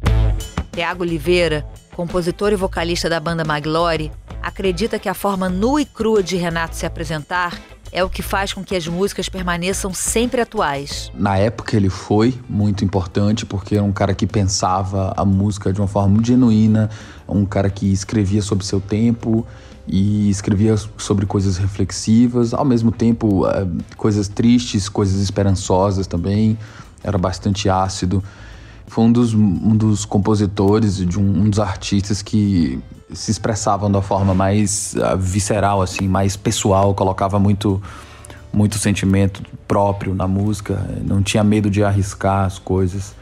Tiago 0.71 1.01
Oliveira, 1.01 1.65
compositor 1.95 2.53
e 2.53 2.55
vocalista 2.55 3.09
da 3.09 3.19
banda 3.19 3.43
Maglore, 3.43 4.11
acredita 4.43 4.99
que 4.99 5.09
a 5.09 5.15
forma 5.15 5.49
nua 5.49 5.81
e 5.81 5.85
crua 5.85 6.21
de 6.21 6.35
Renato 6.35 6.75
se 6.75 6.85
apresentar 6.85 7.59
é 7.91 8.03
o 8.03 8.09
que 8.09 8.21
faz 8.21 8.53
com 8.53 8.63
que 8.63 8.75
as 8.75 8.87
músicas 8.87 9.27
permaneçam 9.27 9.91
sempre 9.91 10.39
atuais. 10.39 11.11
Na 11.15 11.35
época 11.35 11.75
ele 11.75 11.89
foi 11.89 12.37
muito 12.47 12.85
importante 12.85 13.43
porque 13.43 13.73
era 13.73 13.83
um 13.83 13.91
cara 13.91 14.13
que 14.13 14.27
pensava 14.27 15.15
a 15.17 15.25
música 15.25 15.73
de 15.73 15.81
uma 15.81 15.87
forma 15.87 16.09
muito 16.09 16.27
genuína, 16.27 16.91
um 17.27 17.43
cara 17.43 17.71
que 17.71 17.91
escrevia 17.91 18.43
sobre 18.43 18.63
seu 18.63 18.79
tempo 18.79 19.47
e 19.87 20.29
escrevia 20.29 20.75
sobre 20.97 21.25
coisas 21.25 21.57
reflexivas, 21.57 22.53
ao 22.53 22.65
mesmo 22.65 22.91
tempo 22.91 23.47
eh, 23.47 23.65
coisas 23.95 24.27
tristes, 24.27 24.89
coisas 24.89 25.21
esperançosas 25.21 26.05
também. 26.05 26.57
Era 27.03 27.17
bastante 27.17 27.69
ácido. 27.69 28.21
Foi 28.87 29.05
um 29.05 29.11
dos, 29.11 29.33
um 29.33 29.75
dos 29.75 30.03
compositores, 30.03 30.97
de 30.97 31.17
um, 31.17 31.43
um 31.43 31.49
dos 31.49 31.59
artistas 31.59 32.21
que 32.21 32.79
se 33.13 33.31
expressavam 33.31 33.89
da 33.89 34.01
forma 34.01 34.33
mais 34.33 34.93
uh, 34.95 35.17
visceral, 35.17 35.81
assim, 35.81 36.07
mais 36.07 36.35
pessoal, 36.35 36.93
colocava 36.93 37.39
muito 37.39 37.81
muito 38.51 38.79
sentimento 38.79 39.43
próprio 39.67 40.15
na 40.15 40.27
música, 40.27 40.83
não 41.03 41.21
tinha 41.21 41.43
medo 41.43 41.69
de 41.69 41.83
arriscar 41.83 42.45
as 42.45 42.57
coisas. 42.57 43.13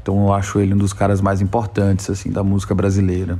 Então 0.00 0.26
eu 0.26 0.32
acho 0.32 0.58
ele 0.60 0.72
um 0.72 0.78
dos 0.78 0.92
caras 0.92 1.20
mais 1.20 1.42
importantes 1.42 2.08
assim 2.08 2.30
da 2.30 2.42
música 2.42 2.74
brasileira 2.74 3.38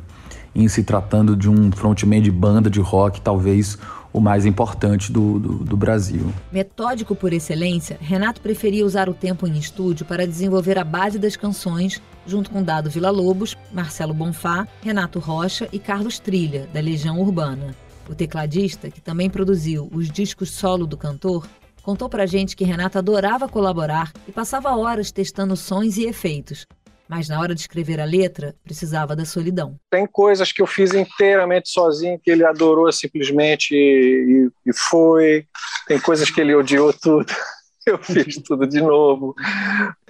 em 0.59 0.67
se 0.67 0.83
tratando 0.83 1.37
de 1.37 1.49
um 1.49 1.71
frontman 1.71 2.21
de 2.21 2.33
banda 2.33 2.69
de 2.69 2.81
rock, 2.81 3.21
talvez 3.21 3.79
o 4.13 4.21
mais 4.21 4.45
importante 4.45 5.13
do, 5.13 5.39
do, 5.39 5.53
do, 5.65 5.77
Brasil. 5.77 6.33
Metódico 6.51 7.15
por 7.15 7.33
excelência, 7.33 7.97
Renato 8.01 8.41
preferia 8.41 8.85
usar 8.85 9.09
o 9.09 9.15
tempo 9.15 9.47
em 9.47 9.57
estúdio 9.57 10.05
para 10.05 10.27
desenvolver 10.27 10.79
a 10.79 10.85
base 10.85 11.19
das 11.19 11.37
canções, 11.37 12.03
junto 12.27 12.51
com 12.51 12.63
Dado 12.63 12.91
Villa-Lobos, 12.91 13.57
Marcelo 13.73 14.13
Bonfá, 14.13 14.67
Renato 14.83 15.21
Rocha 15.21 15.69
e 15.73 15.79
Carlos 15.79 16.19
Trilha, 16.19 16.69
da 16.73 16.81
Legião 16.81 17.21
Urbana. 17.21 17.75
O 18.09 18.15
tecladista, 18.15 18.91
que 18.91 19.01
também 19.01 19.31
produziu 19.31 19.89
os 19.93 20.11
discos 20.11 20.51
solo 20.51 20.87
do 20.87 20.97
cantor, 20.97 21.47
contou 21.83 22.09
pra 22.09 22.27
gente 22.27 22.57
que 22.57 22.65
Renato 22.65 22.99
adorava 22.99 23.49
colaborar 23.49 24.13
e 24.27 24.33
passava 24.33 24.77
horas 24.77 25.13
testando 25.13 25.57
sons 25.57 25.97
e 25.97 26.07
efeitos, 26.07 26.67
mas 27.09 27.29
na 27.29 27.41
hora 27.41 27.55
de 27.55 27.61
escrever 27.61 28.01
a 28.01 28.05
letra, 28.05 28.55
precisava 28.63 29.17
da 29.17 29.25
solidão. 29.25 29.79
Tem 29.91 30.07
coisas 30.07 30.53
que 30.53 30.61
eu 30.61 30.67
fiz 30.67 30.93
inteiramente 30.93 31.71
sozinho, 31.71 32.21
que 32.23 32.31
ele 32.31 32.45
adorou 32.45 32.91
simplesmente 32.93 33.75
e, 33.75 34.51
e 34.67 34.73
foi. 34.75 35.47
Tem 35.87 35.99
coisas 35.99 36.31
que 36.31 36.41
ele 36.41 36.55
odiou 36.55 36.93
tudo. 36.93 37.33
Eu 37.87 37.97
fiz 37.97 38.37
tudo 38.43 38.67
de 38.67 38.83
novo. 38.83 39.35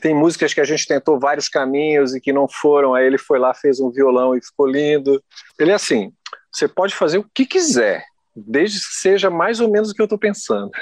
Tem 0.02 0.12
músicas 0.12 0.52
que 0.52 0.60
a 0.60 0.64
gente 0.64 0.84
tentou 0.84 1.20
vários 1.20 1.48
caminhos 1.48 2.12
e 2.12 2.20
que 2.20 2.32
não 2.32 2.48
foram, 2.48 2.92
aí 2.92 3.06
ele 3.06 3.18
foi 3.18 3.38
lá, 3.38 3.54
fez 3.54 3.78
um 3.78 3.88
violão 3.88 4.34
e 4.34 4.44
ficou 4.44 4.66
lindo. 4.66 5.22
Ele 5.56 5.70
é 5.70 5.74
assim: 5.74 6.12
você 6.52 6.66
pode 6.66 6.92
fazer 6.92 7.18
o 7.18 7.26
que 7.32 7.46
quiser, 7.46 8.04
desde 8.34 8.80
que 8.80 8.94
seja 8.96 9.30
mais 9.30 9.60
ou 9.60 9.70
menos 9.70 9.90
o 9.90 9.94
que 9.94 10.02
eu 10.02 10.06
estou 10.06 10.18
pensando. 10.18 10.72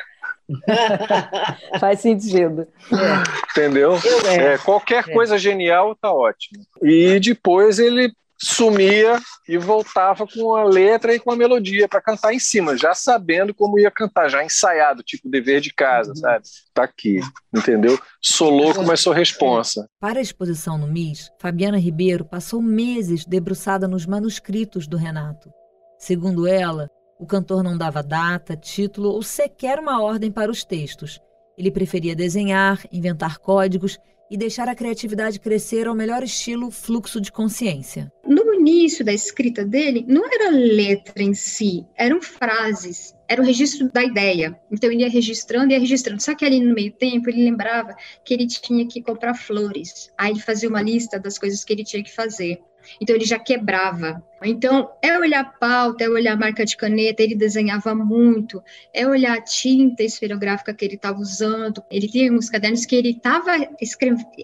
Faz 1.80 2.00
sentido. 2.00 2.66
É. 2.92 3.50
Entendeu? 3.50 3.94
É, 4.26 4.58
qualquer 4.58 5.04
é. 5.08 5.12
coisa 5.12 5.38
genial 5.38 5.94
tá 5.94 6.12
ótimo. 6.12 6.62
E 6.82 7.18
depois 7.20 7.78
ele 7.78 8.12
sumia 8.38 9.18
e 9.48 9.56
voltava 9.56 10.26
com 10.26 10.54
a 10.54 10.64
letra 10.64 11.14
e 11.14 11.18
com 11.18 11.30
a 11.30 11.36
melodia 11.36 11.88
para 11.88 12.02
cantar 12.02 12.34
em 12.34 12.38
cima, 12.38 12.76
já 12.76 12.94
sabendo 12.94 13.54
como 13.54 13.78
ia 13.78 13.90
cantar, 13.90 14.28
já 14.28 14.44
ensaiado, 14.44 15.02
tipo 15.02 15.28
dever 15.28 15.60
de 15.60 15.72
casa, 15.72 16.10
uhum. 16.10 16.16
sabe? 16.16 16.44
Tá 16.74 16.84
aqui, 16.84 17.20
entendeu? 17.54 17.98
Sou 18.20 18.50
louco, 18.50 18.84
mas 18.84 19.00
sou 19.00 19.12
responsa. 19.12 19.88
Para 19.98 20.18
a 20.18 20.22
exposição 20.22 20.76
no 20.76 20.86
MIS, 20.86 21.30
Fabiana 21.40 21.78
Ribeiro 21.78 22.24
passou 22.24 22.60
meses 22.60 23.24
debruçada 23.24 23.88
nos 23.88 24.04
manuscritos 24.04 24.86
do 24.86 24.96
Renato. 24.96 25.50
Segundo 25.98 26.46
ela, 26.46 26.90
o 27.18 27.26
cantor 27.26 27.62
não 27.62 27.76
dava 27.76 28.02
data, 28.02 28.56
título 28.56 29.10
ou 29.10 29.22
sequer 29.22 29.78
uma 29.78 30.02
ordem 30.02 30.30
para 30.30 30.50
os 30.50 30.64
textos. 30.64 31.20
Ele 31.56 31.70
preferia 31.70 32.14
desenhar, 32.14 32.84
inventar 32.92 33.38
códigos 33.38 33.98
e 34.30 34.36
deixar 34.36 34.68
a 34.68 34.74
criatividade 34.74 35.40
crescer 35.40 35.86
ao 35.86 35.94
melhor 35.94 36.22
estilo 36.22 36.70
fluxo 36.70 37.20
de 37.20 37.32
consciência. 37.32 38.12
No 38.26 38.52
início 38.54 39.04
da 39.04 39.12
escrita 39.12 39.64
dele, 39.64 40.04
não 40.06 40.24
era 40.26 40.50
letra 40.50 41.22
em 41.22 41.32
si, 41.32 41.86
eram 41.96 42.20
frases. 42.20 43.14
era 43.28 43.40
o 43.40 43.44
registro 43.44 43.90
da 43.90 44.04
ideia. 44.04 44.58
Então 44.70 44.90
ele 44.90 45.02
ia 45.02 45.08
registrando, 45.08 45.72
ia 45.72 45.80
registrando. 45.80 46.22
Só 46.22 46.34
que 46.34 46.44
ali 46.44 46.60
no 46.60 46.74
meio 46.74 46.92
tempo 46.92 47.30
ele 47.30 47.44
lembrava 47.44 47.94
que 48.24 48.34
ele 48.34 48.46
tinha 48.46 48.86
que 48.86 49.02
comprar 49.02 49.34
flores. 49.34 50.10
Aí 50.18 50.32
ele 50.32 50.40
fazia 50.40 50.68
uma 50.68 50.82
lista 50.82 51.18
das 51.18 51.38
coisas 51.38 51.64
que 51.64 51.72
ele 51.72 51.84
tinha 51.84 52.02
que 52.02 52.14
fazer. 52.14 52.60
Então 53.00 53.14
ele 53.14 53.24
já 53.24 53.38
quebrava. 53.38 54.22
Então 54.42 54.90
é 55.02 55.18
olhar 55.18 55.40
a 55.40 55.44
pauta, 55.44 56.04
é 56.04 56.08
olhar 56.08 56.34
a 56.34 56.36
marca 56.36 56.64
de 56.64 56.76
caneta, 56.76 57.22
ele 57.22 57.34
desenhava 57.34 57.94
muito, 57.94 58.62
é 58.92 59.06
olhar 59.06 59.36
a 59.36 59.40
tinta 59.40 60.02
esferográfica 60.02 60.74
que 60.74 60.84
ele 60.84 60.94
estava 60.94 61.18
usando. 61.18 61.82
Ele 61.90 62.08
tinha 62.08 62.32
uns 62.32 62.50
cadernos 62.50 62.84
que 62.84 62.96
ele 62.96 63.10
estava 63.10 63.56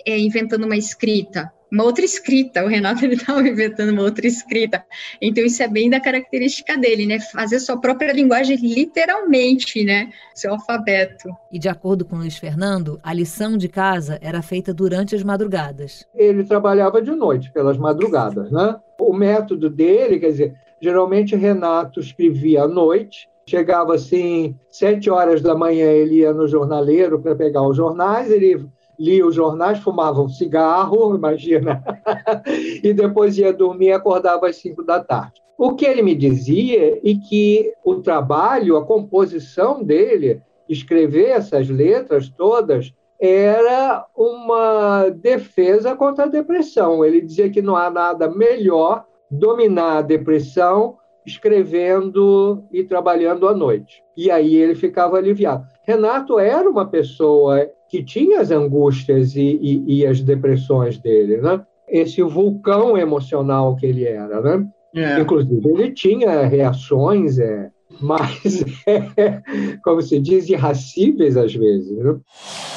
é, 0.07 0.19
inventando 0.19 0.65
uma 0.65 0.77
escrita 0.77 1.53
uma 1.73 1.85
outra 1.85 2.05
escrita. 2.05 2.63
O 2.63 2.69
Renato 2.69 3.03
ele 3.03 3.15
estava 3.15 3.41
inventando 3.41 3.91
uma 3.91 4.03
outra 4.03 4.27
escrita. 4.27 4.85
Então 5.21 5.43
isso 5.43 5.63
é 5.63 5.69
bem 5.69 5.89
da 5.89 5.99
característica 5.99 6.77
dele, 6.77 7.07
né? 7.07 7.19
Fazer 7.19 7.59
sua 7.59 7.81
própria 7.81 8.13
linguagem 8.13 8.57
literalmente, 8.57 9.83
né? 9.83 10.11
Seu 10.35 10.53
alfabeto. 10.53 11.31
E 11.51 11.59
de 11.59 11.71
acordo 11.71 12.05
com 12.05 12.17
Luiz 12.17 12.37
Fernando, 12.37 13.01
a 13.03 13.15
lição 13.15 13.57
de 13.57 13.69
casa 13.69 14.19
era 14.21 14.43
feita 14.43 14.75
durante 14.75 15.15
as 15.17 15.23
madrugadas. 15.23 16.07
Ele 16.15 16.45
trabalhava 16.45 17.01
de 17.01 17.13
noite, 17.13 17.51
pelas 17.51 17.79
madrugadas, 17.79 18.51
né? 18.51 18.77
O 19.01 19.15
método 19.15 19.71
dele, 19.71 20.21
quer 20.21 20.31
dizer, 20.31 20.55
geralmente 20.81 21.35
Renato 21.35 22.01
escrevia 22.01 22.65
à 22.65 22.69
noite, 22.69 23.29
chegava 23.47 23.95
assim, 23.95 24.55
sete 24.71 25.09
horas 25.09 25.41
da 25.41 25.55
manhã 25.55 25.87
ele 25.87 26.17
ia 26.17 26.33
no 26.33 26.47
jornaleiro 26.47 27.19
para 27.19 27.35
pegar 27.35 27.67
os 27.67 27.77
jornais, 27.77 28.31
ele 28.31 28.65
lia 28.99 29.27
os 29.27 29.35
jornais, 29.35 29.79
fumava 29.79 30.21
um 30.21 30.29
cigarro, 30.29 31.15
imagina, 31.17 31.83
e 32.83 32.93
depois 32.93 33.37
ia 33.37 33.53
dormir 33.53 33.87
e 33.87 33.93
acordava 33.93 34.49
às 34.49 34.57
cinco 34.57 34.83
da 34.83 35.03
tarde. 35.03 35.41
O 35.57 35.75
que 35.75 35.85
ele 35.85 36.03
me 36.03 36.15
dizia 36.15 36.99
é 36.99 37.15
que 37.29 37.73
o 37.85 37.97
trabalho, 37.97 38.77
a 38.77 38.85
composição 38.85 39.83
dele, 39.83 40.43
escrever 40.69 41.29
essas 41.29 41.69
letras 41.69 42.29
todas, 42.29 42.93
era 43.21 44.05
uma 44.17 45.09
defesa 45.11 45.95
contra 45.95 46.25
a 46.25 46.29
depressão. 46.29 47.05
Ele 47.05 47.21
dizia 47.21 47.49
que 47.49 47.63
não 47.63 47.77
há 47.77 47.89
nada 47.89 48.29
melhor 48.29 49.05
dominar 49.31 49.99
a 49.99 50.03
depressão 50.03 50.99
escrevendo 51.25 52.65
e 52.73 52.83
trabalhando 52.83 53.49
à 53.49 53.55
noite. 53.55 54.03
E 54.17 54.31
aí 54.31 54.57
ele 54.57 54.75
ficava 54.75 55.17
aliviado. 55.17 55.65
Renato 55.85 56.39
era 56.39 56.69
uma 56.69 56.87
pessoa 56.87 57.71
que 57.93 58.03
tinha 58.03 58.41
as 58.41 58.51
angústias 58.51 59.37
e, 59.37 59.59
e, 59.61 59.99
e, 59.99 60.07
as 60.07 60.23
depressões 60.23 60.99
dele, 60.99 61.37
né? 61.43 61.61
Esse 61.87 62.23
vulcão 62.23 62.97
emocional 62.97 63.77
que 63.77 63.85
ele 63.85 64.07
era, 64.07 64.41
né? 64.41 64.67
É. 64.97 65.21
Inclusive, 65.21 65.69
ele 65.69 65.91
tinha 65.91 66.47
reações 66.47 67.39
é, 67.39 67.69
mais, 68.01 68.65
é, 68.89 69.43
como 69.85 70.01
se 70.01 70.19
diz, 70.19 70.49
irracíveis 70.49 71.37
às 71.37 71.55
vezes. 71.55 71.99
Né? 71.99 72.17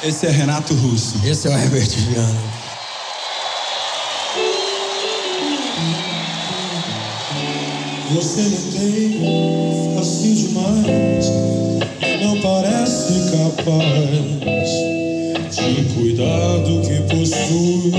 Esse 0.04 0.26
é 0.26 0.30
Renato 0.30 0.74
Russo. 0.74 1.26
Esse 1.26 1.48
é 1.48 1.50
o 1.50 1.54
Herbert 1.54 1.88
Viana. 1.88 2.66
Você 8.14 8.42
não 8.42 8.70
tem 8.72 9.98
assim 9.98 10.34
demais, 10.34 11.30
não 12.22 12.40
parece 12.40 13.30
capaz 13.30 14.65
cuidado 16.16 16.80
que 16.80 17.00
possui. 17.14 17.92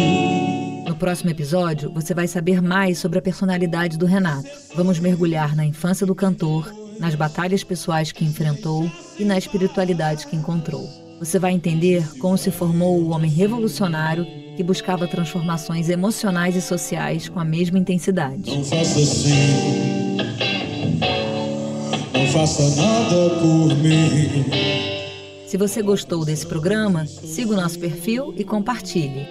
No 0.88 0.96
próximo 0.96 1.30
episódio, 1.30 1.92
você 1.92 2.14
vai 2.14 2.28
saber 2.28 2.62
mais 2.62 2.98
sobre 2.98 3.20
a 3.20 3.22
personalidade 3.22 3.98
do 3.98 4.06
Renato. 4.06 4.50
Vamos 4.76 5.00
mergulhar 5.00 5.56
na 5.56 5.66
infância 5.66 6.06
do 6.06 6.16
cantor, 6.16 6.74
nas 7.00 7.14
batalhas 7.14 7.64
pessoais 7.64 8.12
que 8.12 8.26
enfrentou 8.26 8.90
e 9.20 9.24
na 9.24 9.38
espiritualidade 9.38 10.26
que 10.26 10.36
encontrou. 10.36 10.88
Você 11.20 11.38
vai 11.38 11.52
entender 11.52 12.08
como 12.20 12.38
se 12.38 12.50
formou 12.52 13.00
o 13.00 13.10
homem 13.10 13.30
revolucionário 13.30 14.26
que 14.56 14.64
buscava 14.64 15.08
transformações 15.08 15.90
emocionais 15.90 16.56
e 16.56 16.62
sociais 16.62 17.30
com 17.30 17.40
a 17.40 17.46
mesma 17.46 17.78
intensidade. 17.78 18.50
Não 18.50 18.64
faça 18.64 19.00
assim, 19.00 20.18
não 22.14 22.28
faça 22.28 22.76
nada 22.82 23.30
por 23.42 23.76
mim. 23.78 24.67
Se 25.48 25.56
você 25.56 25.82
gostou 25.82 26.26
desse 26.26 26.46
programa, 26.46 27.08
siga 27.08 27.54
o 27.54 27.56
nosso 27.56 27.80
perfil 27.80 28.34
e 28.36 28.44
compartilhe. 28.44 29.26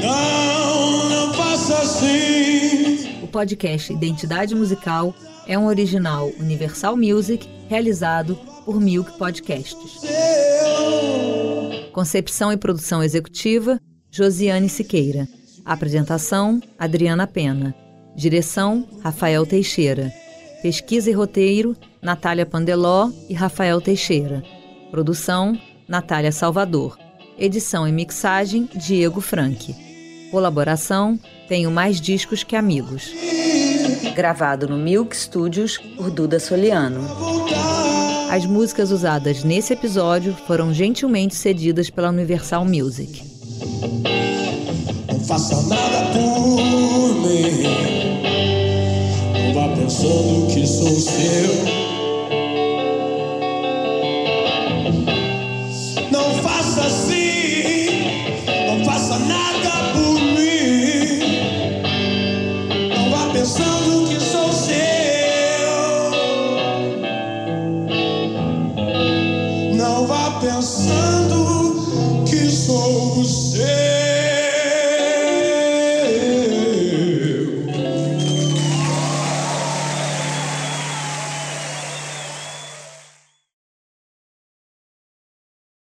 Não, 0.00 1.08
não 1.10 1.34
faça 1.34 1.76
assim. 1.78 3.20
O 3.24 3.26
podcast 3.26 3.92
Identidade 3.92 4.54
Musical 4.54 5.12
é 5.48 5.58
um 5.58 5.66
original 5.66 6.30
Universal 6.38 6.96
Music 6.96 7.48
realizado 7.68 8.38
por 8.64 8.80
Milk 8.80 9.18
Podcasts. 9.18 10.02
Concepção 11.92 12.52
e 12.52 12.56
produção 12.56 13.02
executiva, 13.02 13.80
Josiane 14.12 14.68
Siqueira. 14.68 15.26
Apresentação, 15.64 16.60
Adriana 16.78 17.26
Pena. 17.26 17.74
Direção, 18.14 18.86
Rafael 19.02 19.44
Teixeira. 19.44 20.12
Pesquisa 20.64 21.10
e 21.10 21.12
roteiro, 21.12 21.76
Natália 22.00 22.46
Pandeló 22.46 23.10
e 23.28 23.34
Rafael 23.34 23.82
Teixeira. 23.82 24.42
Produção, 24.90 25.60
Natália 25.86 26.32
Salvador. 26.32 26.96
Edição 27.38 27.86
e 27.86 27.92
mixagem, 27.92 28.66
Diego 28.74 29.20
Franck. 29.20 29.76
Colaboração, 30.30 31.20
Tenho 31.48 31.70
Mais 31.70 32.00
Discos 32.00 32.42
Que 32.42 32.56
Amigos. 32.56 33.12
Gravado 34.16 34.66
no 34.66 34.78
Milk 34.78 35.14
Studios 35.14 35.76
por 35.76 36.10
Duda 36.10 36.40
Soliano. 36.40 37.02
As 38.30 38.46
músicas 38.46 38.90
usadas 38.90 39.44
nesse 39.44 39.74
episódio 39.74 40.34
foram 40.46 40.72
gentilmente 40.72 41.34
cedidas 41.34 41.90
pela 41.90 42.08
Universal 42.08 42.64
Music. 42.64 43.22
Não 45.12 45.20
faça 45.20 45.60
nada 45.68 46.10
por 46.14 47.20
mim. 47.20 47.93
Pensando 49.84 50.46
que 50.46 50.66
sou 50.66 50.98
seu. 50.98 51.83